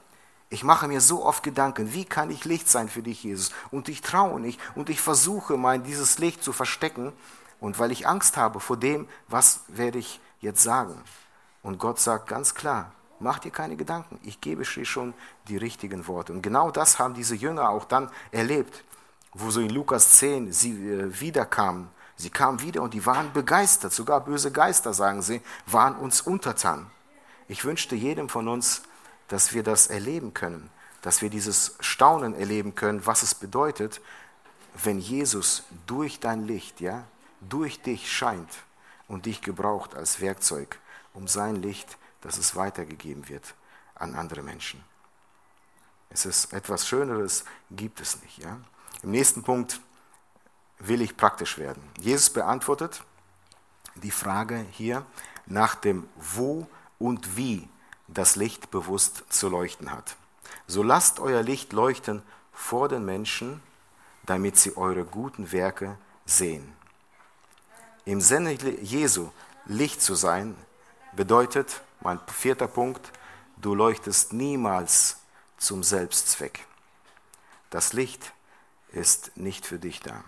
[0.51, 3.51] Ich mache mir so oft Gedanken, wie kann ich Licht sein für dich, Jesus?
[3.71, 7.11] Und ich traue nicht und ich versuche, mein dieses Licht zu verstecken.
[7.59, 11.01] Und weil ich Angst habe vor dem, was werde ich jetzt sagen?
[11.63, 14.19] Und Gott sagt ganz klar, Mach dir keine Gedanken.
[14.23, 15.13] Ich gebe dir schon
[15.47, 16.33] die richtigen Worte.
[16.33, 18.83] Und genau das haben diese Jünger auch dann erlebt,
[19.33, 21.87] wo so in Lukas 10 sie äh, wiederkamen.
[22.15, 23.93] Sie kamen wieder und die waren begeistert.
[23.93, 26.87] Sogar böse Geister, sagen sie, waren uns untertan.
[27.47, 28.81] Ich wünschte jedem von uns,
[29.31, 30.69] dass wir das erleben können,
[31.01, 34.01] dass wir dieses Staunen erleben können, was es bedeutet,
[34.83, 37.05] wenn Jesus durch dein Licht, ja,
[37.41, 38.49] durch dich scheint
[39.07, 40.79] und dich gebraucht als Werkzeug,
[41.13, 43.55] um sein Licht dass es weitergegeben wird
[43.95, 44.83] an andere Menschen.
[46.09, 48.37] Es ist etwas Schöneres, gibt es nicht.
[48.37, 48.59] Ja?
[49.01, 49.81] Im nächsten Punkt
[50.79, 51.81] will ich praktisch werden.
[51.99, 53.03] Jesus beantwortet
[53.95, 55.05] die Frage hier
[55.45, 56.67] nach dem Wo
[56.99, 57.67] und Wie
[58.13, 60.15] das Licht bewusst zu leuchten hat.
[60.67, 62.21] So lasst euer Licht leuchten
[62.53, 63.61] vor den Menschen,
[64.25, 66.73] damit sie eure guten Werke sehen.
[68.05, 69.31] Im Sinne Jesu
[69.65, 70.55] Licht zu sein,
[71.13, 73.11] bedeutet, mein vierter Punkt,
[73.57, 75.17] du leuchtest niemals
[75.57, 76.65] zum Selbstzweck.
[77.69, 78.33] Das Licht
[78.91, 80.23] ist nicht für dich da.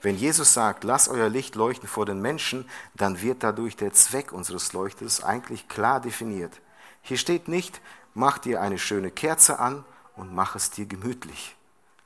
[0.00, 4.32] Wenn Jesus sagt, lass euer Licht leuchten vor den Menschen, dann wird dadurch der Zweck
[4.32, 6.60] unseres Leuchtens eigentlich klar definiert.
[7.06, 7.80] Hier steht nicht,
[8.14, 9.84] mach dir eine schöne Kerze an
[10.16, 11.54] und mach es dir gemütlich,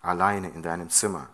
[0.03, 1.27] alleine in deinem Zimmer.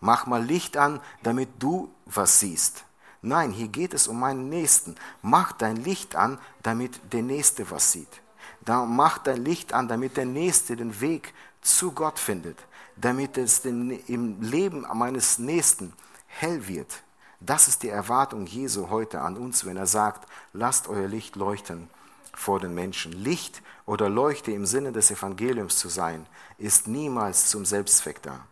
[0.00, 2.86] Mach mal Licht an, damit du was siehst.
[3.20, 4.94] Nein, hier geht es um meinen Nächsten.
[5.20, 8.22] Mach dein Licht an, damit der Nächste was sieht.
[8.64, 12.58] Da mach dein Licht an, damit der Nächste den Weg zu Gott findet.
[12.96, 15.92] damit es im Leben meines Nächsten
[16.26, 17.02] hell wird.
[17.40, 21.90] Das ist die Erwartung Jesu heute an uns, wenn er sagt, lasst euer Licht leuchten
[22.36, 23.12] vor den Menschen.
[23.12, 26.26] Licht oder Leuchte im Sinne des Evangeliums zu sein,
[26.58, 28.46] ist niemals zum Selbstzweck da.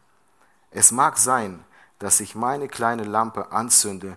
[0.70, 1.64] Es mag sein,
[1.98, 4.16] dass ich meine kleine Lampe anzünde,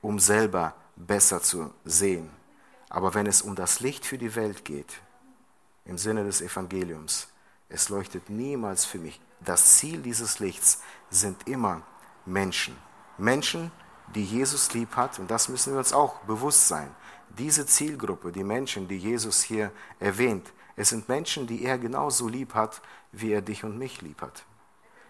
[0.00, 2.30] um selber besser zu sehen.
[2.88, 5.00] Aber wenn es um das Licht für die Welt geht,
[5.84, 7.28] im Sinne des Evangeliums,
[7.68, 9.20] es leuchtet niemals für mich.
[9.40, 11.82] Das Ziel dieses Lichts sind immer
[12.24, 12.76] Menschen.
[13.18, 13.70] Menschen,
[14.14, 16.94] die Jesus lieb hat, und das müssen wir uns auch bewusst sein.
[17.38, 22.54] Diese Zielgruppe, die Menschen, die Jesus hier erwähnt, es sind Menschen, die er genauso lieb
[22.54, 24.44] hat, wie er dich und mich lieb hat.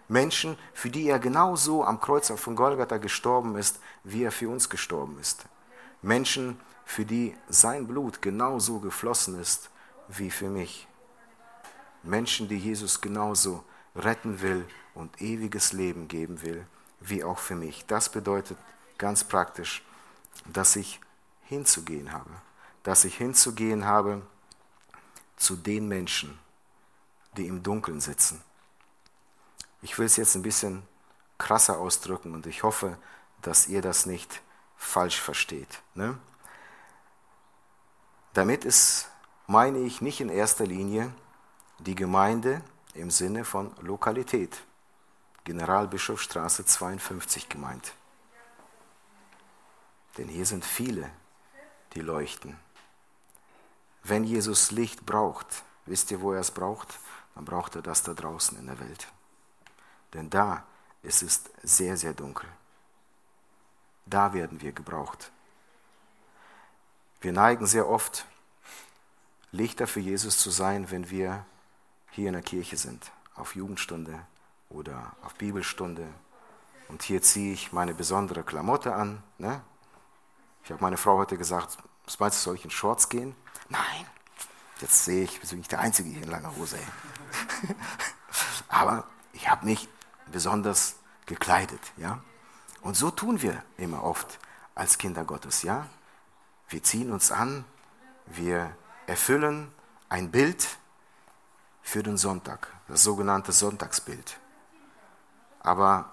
[0.08, 4.70] Menschen, für die er genauso am Kreuz von Golgatha gestorben ist, wie er für uns
[4.70, 5.44] gestorben ist.
[6.02, 9.70] Menschen, für die sein Blut genauso geflossen ist,
[10.08, 10.86] wie für mich.
[12.04, 13.64] Menschen, die Jesus genauso
[13.96, 14.64] retten will
[14.94, 16.64] und ewiges Leben geben will,
[17.00, 17.84] wie auch für mich.
[17.86, 18.58] Das bedeutet
[18.98, 19.84] ganz praktisch,
[20.46, 21.00] dass ich
[21.48, 22.30] hinzugehen habe,
[22.82, 24.22] dass ich hinzugehen habe
[25.36, 26.38] zu den Menschen,
[27.36, 28.42] die im Dunkeln sitzen.
[29.82, 30.82] Ich will es jetzt ein bisschen
[31.38, 32.96] krasser ausdrücken und ich hoffe,
[33.42, 34.42] dass ihr das nicht
[34.76, 35.82] falsch versteht.
[35.94, 36.18] Ne?
[38.32, 39.08] Damit ist,
[39.46, 41.12] meine ich, nicht in erster Linie
[41.78, 42.62] die Gemeinde
[42.94, 44.62] im Sinne von Lokalität.
[45.44, 47.92] Generalbischofstraße 52 gemeint.
[50.18, 51.10] Denn hier sind viele,
[51.96, 52.56] die leuchten.
[54.04, 56.98] Wenn Jesus Licht braucht, wisst ihr, wo er es braucht?
[57.34, 59.08] Dann braucht er das da draußen in der Welt.
[60.14, 60.64] Denn da
[61.02, 62.48] ist es sehr, sehr dunkel.
[64.06, 65.32] Da werden wir gebraucht.
[67.20, 68.26] Wir neigen sehr oft,
[69.50, 71.44] Lichter für Jesus zu sein, wenn wir
[72.10, 74.20] hier in der Kirche sind, auf Jugendstunde
[74.68, 76.06] oder auf Bibelstunde.
[76.88, 79.22] Und hier ziehe ich meine besondere Klamotte an.
[79.38, 79.60] Ne?
[80.66, 83.36] Ich habe meine Frau heute gesagt, was meinst du, soll ich in Shorts gehen?
[83.68, 84.04] Nein,
[84.80, 86.76] jetzt sehe ich, bin ich der Einzige hier in langer Hose.
[88.68, 89.88] Aber ich habe mich
[90.32, 91.78] besonders gekleidet.
[91.96, 92.18] Ja?
[92.80, 94.40] Und so tun wir immer oft
[94.74, 95.62] als Kinder Gottes.
[95.62, 95.86] Ja?
[96.68, 97.64] Wir ziehen uns an,
[98.26, 99.70] wir erfüllen
[100.08, 100.66] ein Bild
[101.80, 104.40] für den Sonntag, das sogenannte Sonntagsbild.
[105.60, 106.10] Aber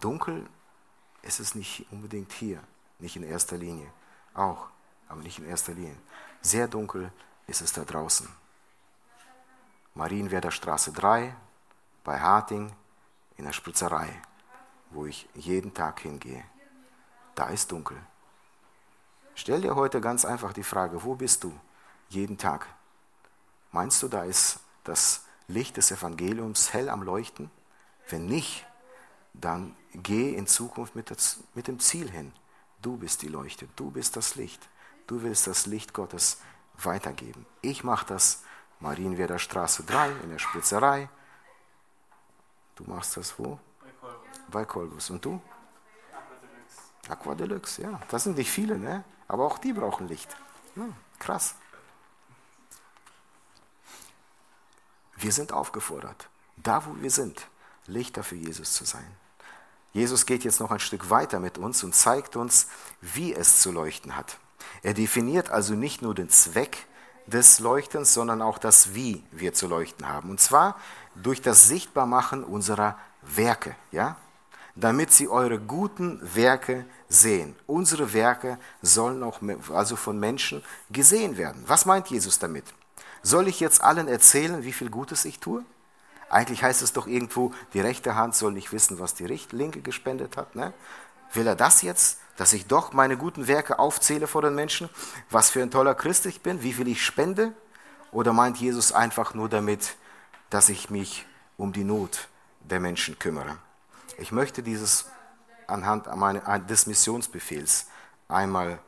[0.00, 0.48] dunkel
[1.22, 2.60] ist es nicht unbedingt hier,
[3.00, 3.90] nicht in erster Linie.
[4.34, 4.68] Auch,
[5.08, 5.96] aber nicht in erster Linie.
[6.40, 7.12] Sehr dunkel
[7.46, 8.28] ist es da draußen.
[9.94, 11.34] Marienwerder Straße 3,
[12.04, 12.72] bei Harting,
[13.36, 14.20] in der Spritzerei,
[14.90, 16.44] wo ich jeden Tag hingehe.
[17.34, 17.96] Da ist dunkel.
[19.34, 21.58] Stell dir heute ganz einfach die Frage, wo bist du
[22.08, 22.66] jeden Tag?
[23.72, 27.50] Meinst du, da ist das Licht des Evangeliums hell am Leuchten?
[28.08, 28.66] Wenn nicht,
[29.32, 31.10] dann geh in Zukunft mit,
[31.66, 32.32] dem Ziel hin.
[32.82, 34.68] Du bist die Leuchte, du bist das Licht.
[35.06, 36.40] Du willst das Licht Gottes
[36.78, 37.44] weitergeben.
[37.62, 38.42] Ich mache das
[38.78, 41.08] Marienwerder Straße 3 in der Spritzerei.
[42.76, 43.58] Du machst das wo?
[44.48, 45.10] Bei Kolbus.
[45.10, 45.42] Und du?
[47.08, 48.00] Aqua Deluxe, ja.
[48.08, 49.04] Das sind nicht viele, ne?
[49.30, 50.36] aber auch die brauchen Licht.
[50.76, 51.54] Ja, krass.
[55.16, 57.46] Wir sind aufgefordert, da wo wir sind,
[57.86, 59.16] Lichter für Jesus zu sein.
[59.92, 62.68] Jesus geht jetzt noch ein Stück weiter mit uns und zeigt uns,
[63.00, 64.38] wie es zu leuchten hat.
[64.82, 66.86] Er definiert also nicht nur den Zweck
[67.26, 70.30] des Leuchtens, sondern auch das, wie wir zu leuchten haben.
[70.30, 70.76] Und zwar
[71.14, 74.16] durch das Sichtbarmachen unserer Werke, ja?
[74.74, 77.56] damit sie eure guten Werke sehen.
[77.66, 79.40] Unsere Werke sollen auch
[79.72, 81.64] also von Menschen gesehen werden.
[81.66, 82.64] Was meint Jesus damit?
[83.22, 85.64] Soll ich jetzt allen erzählen, wie viel Gutes ich tue?
[86.30, 90.36] Eigentlich heißt es doch irgendwo, die rechte Hand soll nicht wissen, was die linke gespendet
[90.36, 90.54] hat.
[90.54, 90.72] Ne?
[91.32, 94.88] Will er das jetzt, dass ich doch meine guten Werke aufzähle vor den Menschen?
[95.28, 97.52] Was für ein toller Christ ich bin, wie viel ich spende?
[98.12, 99.96] Oder meint Jesus einfach nur damit,
[100.50, 101.26] dass ich mich
[101.56, 102.28] um die Not
[102.60, 103.58] der Menschen kümmere?
[104.16, 105.06] Ich möchte dieses
[105.66, 106.06] anhand
[106.70, 107.86] des Missionsbefehls
[108.28, 108.78] einmal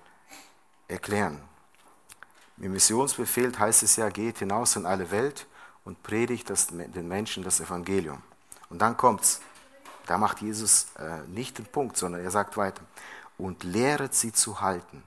[0.86, 1.40] erklären.
[2.58, 5.46] Im Missionsbefehl heißt es ja, geht hinaus in alle Welt
[5.84, 8.22] und predigt das, den Menschen das Evangelium.
[8.70, 9.40] Und dann kommt's.
[10.06, 12.82] Da macht Jesus äh, nicht den Punkt, sondern er sagt weiter.
[13.38, 15.02] Und lehret sie zu halten.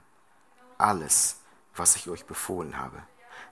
[0.78, 1.36] Alles,
[1.74, 3.02] was ich euch befohlen habe.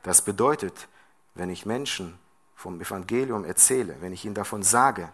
[0.03, 0.89] Das bedeutet,
[1.35, 2.19] wenn ich Menschen
[2.55, 5.13] vom Evangelium erzähle, wenn ich ihnen davon sage,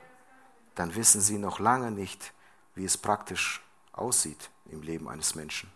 [0.75, 2.33] dann wissen sie noch lange nicht,
[2.75, 5.71] wie es praktisch aussieht im Leben eines Menschen.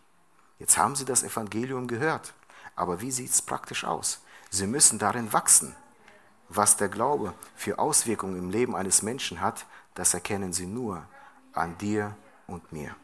[0.59, 2.33] Jetzt haben sie das Evangelium gehört,
[2.77, 4.21] aber wie sieht es praktisch aus?
[4.51, 5.75] Sie müssen darin wachsen.
[6.49, 11.07] Was der Glaube für Auswirkungen im Leben eines Menschen hat, das erkennen sie nur
[11.53, 12.17] an dir
[12.47, 12.95] und mir.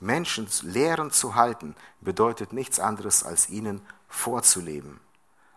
[0.00, 5.00] Menschen Lehren zu halten bedeutet nichts anderes, als ihnen vorzuleben,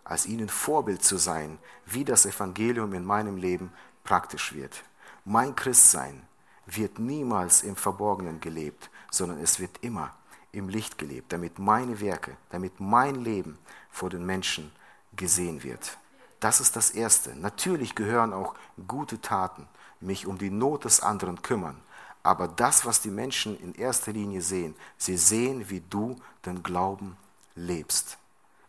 [0.04, 3.72] als ihnen Vorbild zu sein, wie das Evangelium in meinem Leben
[4.04, 4.84] praktisch wird.
[5.26, 6.24] Mein Christsein
[6.66, 10.16] wird niemals im Verborgenen gelebt, sondern es wird immer
[10.52, 13.58] im Licht gelebt, damit meine Werke, damit mein Leben
[13.90, 14.72] vor den Menschen
[15.16, 15.98] gesehen wird.
[16.42, 17.36] Das ist das Erste.
[17.36, 18.56] Natürlich gehören auch
[18.88, 19.68] gute Taten,
[20.02, 21.80] mich um die Not des anderen kümmern.
[22.24, 27.16] Aber das, was die Menschen in erster Linie sehen, sie sehen, wie du den Glauben
[27.56, 28.18] lebst.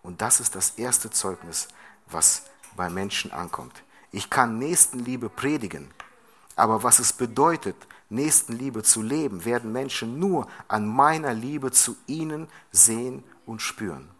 [0.02, 1.68] Und das ist das erste Zeugnis,
[2.06, 2.44] was
[2.76, 3.82] bei Menschen ankommt.
[4.10, 5.90] Ich kann Nächstenliebe predigen,
[6.56, 7.76] aber was es bedeutet,
[8.10, 14.10] Nächstenliebe zu leben, werden Menschen nur an meiner Liebe zu ihnen sehen und spüren.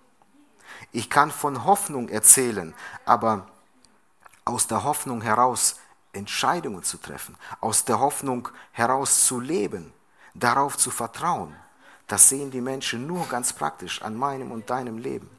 [0.93, 3.47] Ich kann von Hoffnung erzählen, aber
[4.45, 5.77] aus der Hoffnung heraus
[6.13, 9.93] Entscheidungen zu treffen, aus der Hoffnung heraus zu leben,
[10.35, 11.55] darauf zu vertrauen,
[12.07, 15.31] das sehen die Menschen nur ganz praktisch an meinem und deinem Leben.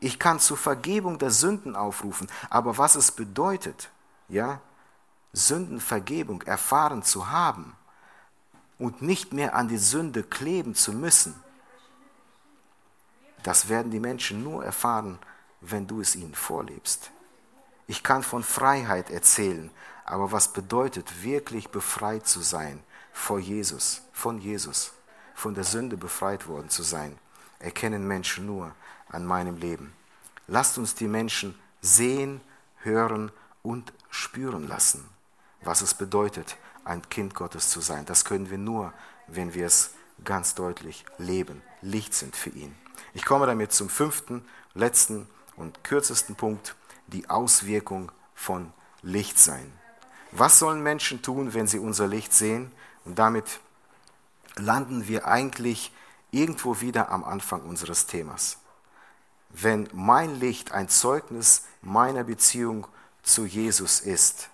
[0.00, 3.90] Ich kann zur Vergebung der Sünden aufrufen, aber was es bedeutet,
[4.28, 4.60] ja,
[5.32, 7.76] Sündenvergebung erfahren zu haben
[8.78, 11.34] und nicht mehr an die Sünde kleben zu müssen,
[13.44, 15.18] das werden die Menschen nur erfahren,
[15.60, 17.10] wenn du es ihnen vorlebst.
[17.86, 19.70] Ich kann von Freiheit erzählen,
[20.04, 22.82] aber was bedeutet wirklich befreit zu sein
[23.12, 24.92] vor Jesus, von Jesus,
[25.34, 27.18] von der Sünde befreit worden zu sein,
[27.58, 28.74] erkennen Menschen nur
[29.08, 29.92] an meinem Leben.
[30.46, 32.40] Lasst uns die Menschen sehen,
[32.78, 33.30] hören
[33.62, 35.08] und spüren lassen,
[35.62, 38.06] was es bedeutet, ein Kind Gottes zu sein.
[38.06, 38.92] Das können wir nur,
[39.26, 39.90] wenn wir es
[40.22, 42.74] ganz deutlich leben, Licht sind für ihn.
[43.12, 46.76] Ich komme damit zum fünften, letzten und kürzesten Punkt,
[47.06, 48.72] die Auswirkung von
[49.02, 49.72] Licht sein.
[50.32, 52.72] Was sollen Menschen tun, wenn sie unser Licht sehen?
[53.04, 53.60] Und damit
[54.56, 55.92] landen wir eigentlich
[56.30, 58.58] irgendwo wieder am Anfang unseres Themas.
[59.50, 62.86] Wenn mein Licht ein Zeugnis meiner Beziehung
[63.22, 64.48] zu Jesus ist,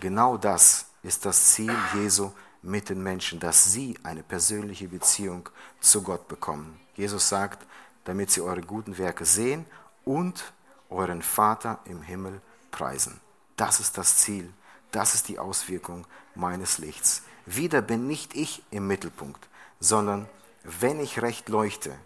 [0.00, 2.32] genau das ist das Ziel Jesu
[2.66, 5.48] mit den Menschen, dass sie eine persönliche Beziehung
[5.80, 6.80] zu Gott bekommen.
[6.94, 7.64] Jesus sagt,
[8.04, 9.64] damit sie eure guten Werke sehen
[10.04, 10.52] und
[10.90, 12.40] euren Vater im Himmel
[12.70, 13.20] preisen.
[13.56, 14.52] Das ist das Ziel,
[14.90, 17.22] das ist die Auswirkung meines Lichts.
[17.46, 19.48] Wieder bin nicht ich im Mittelpunkt,
[19.78, 20.28] sondern
[20.64, 21.96] wenn ich recht leuchte,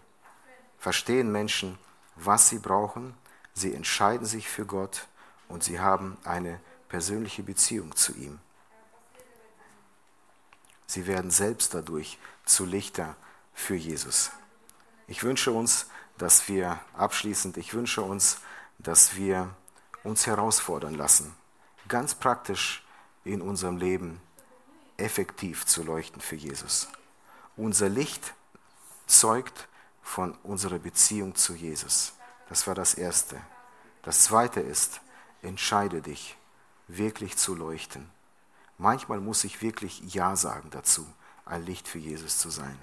[0.77, 1.77] verstehen Menschen,
[2.15, 3.15] was sie brauchen,
[3.53, 5.07] sie entscheiden sich für Gott
[5.47, 8.39] und sie haben eine persönliche Beziehung zu ihm.
[10.91, 13.15] Sie werden selbst dadurch zu Lichter
[13.53, 14.31] für Jesus.
[15.07, 15.85] Ich wünsche uns,
[16.17, 18.39] dass wir abschließend, ich wünsche uns,
[18.77, 19.55] dass wir
[20.03, 21.33] uns herausfordern lassen,
[21.87, 22.83] ganz praktisch
[23.23, 24.19] in unserem Leben
[24.97, 26.89] effektiv zu leuchten für Jesus.
[27.55, 28.33] Unser Licht
[29.07, 29.69] zeugt
[30.03, 32.15] von unserer Beziehung zu Jesus.
[32.49, 33.39] Das war das Erste.
[34.03, 34.99] Das Zweite ist,
[35.41, 36.35] entscheide dich,
[36.89, 38.09] wirklich zu leuchten.
[38.81, 41.05] Manchmal muss ich wirklich Ja sagen dazu,
[41.45, 42.79] ein Licht für Jesus zu sein.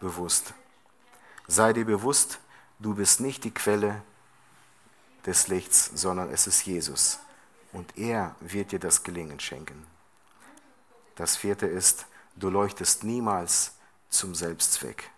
[0.00, 0.54] Bewusst.
[1.46, 2.40] Sei dir bewusst,
[2.78, 4.00] du bist nicht die Quelle
[5.26, 7.18] des Lichts, sondern es ist Jesus.
[7.74, 9.86] Und er wird dir das Gelingen schenken.
[11.14, 12.06] Das vierte ist,
[12.36, 13.74] du leuchtest niemals
[14.08, 15.10] zum Selbstzweck.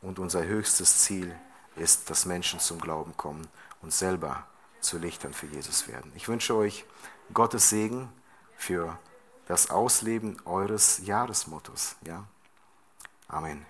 [0.00, 1.38] Und unser höchstes Ziel
[1.76, 3.46] ist, dass Menschen zum Glauben kommen
[3.82, 4.46] und selber
[4.80, 6.10] zu Lichtern für Jesus werden.
[6.14, 6.86] Ich wünsche euch
[7.34, 8.10] Gottes Segen
[8.56, 8.98] für
[9.46, 11.96] das Ausleben eures Jahresmottos.
[12.06, 12.24] Ja?
[13.28, 13.66] Amen.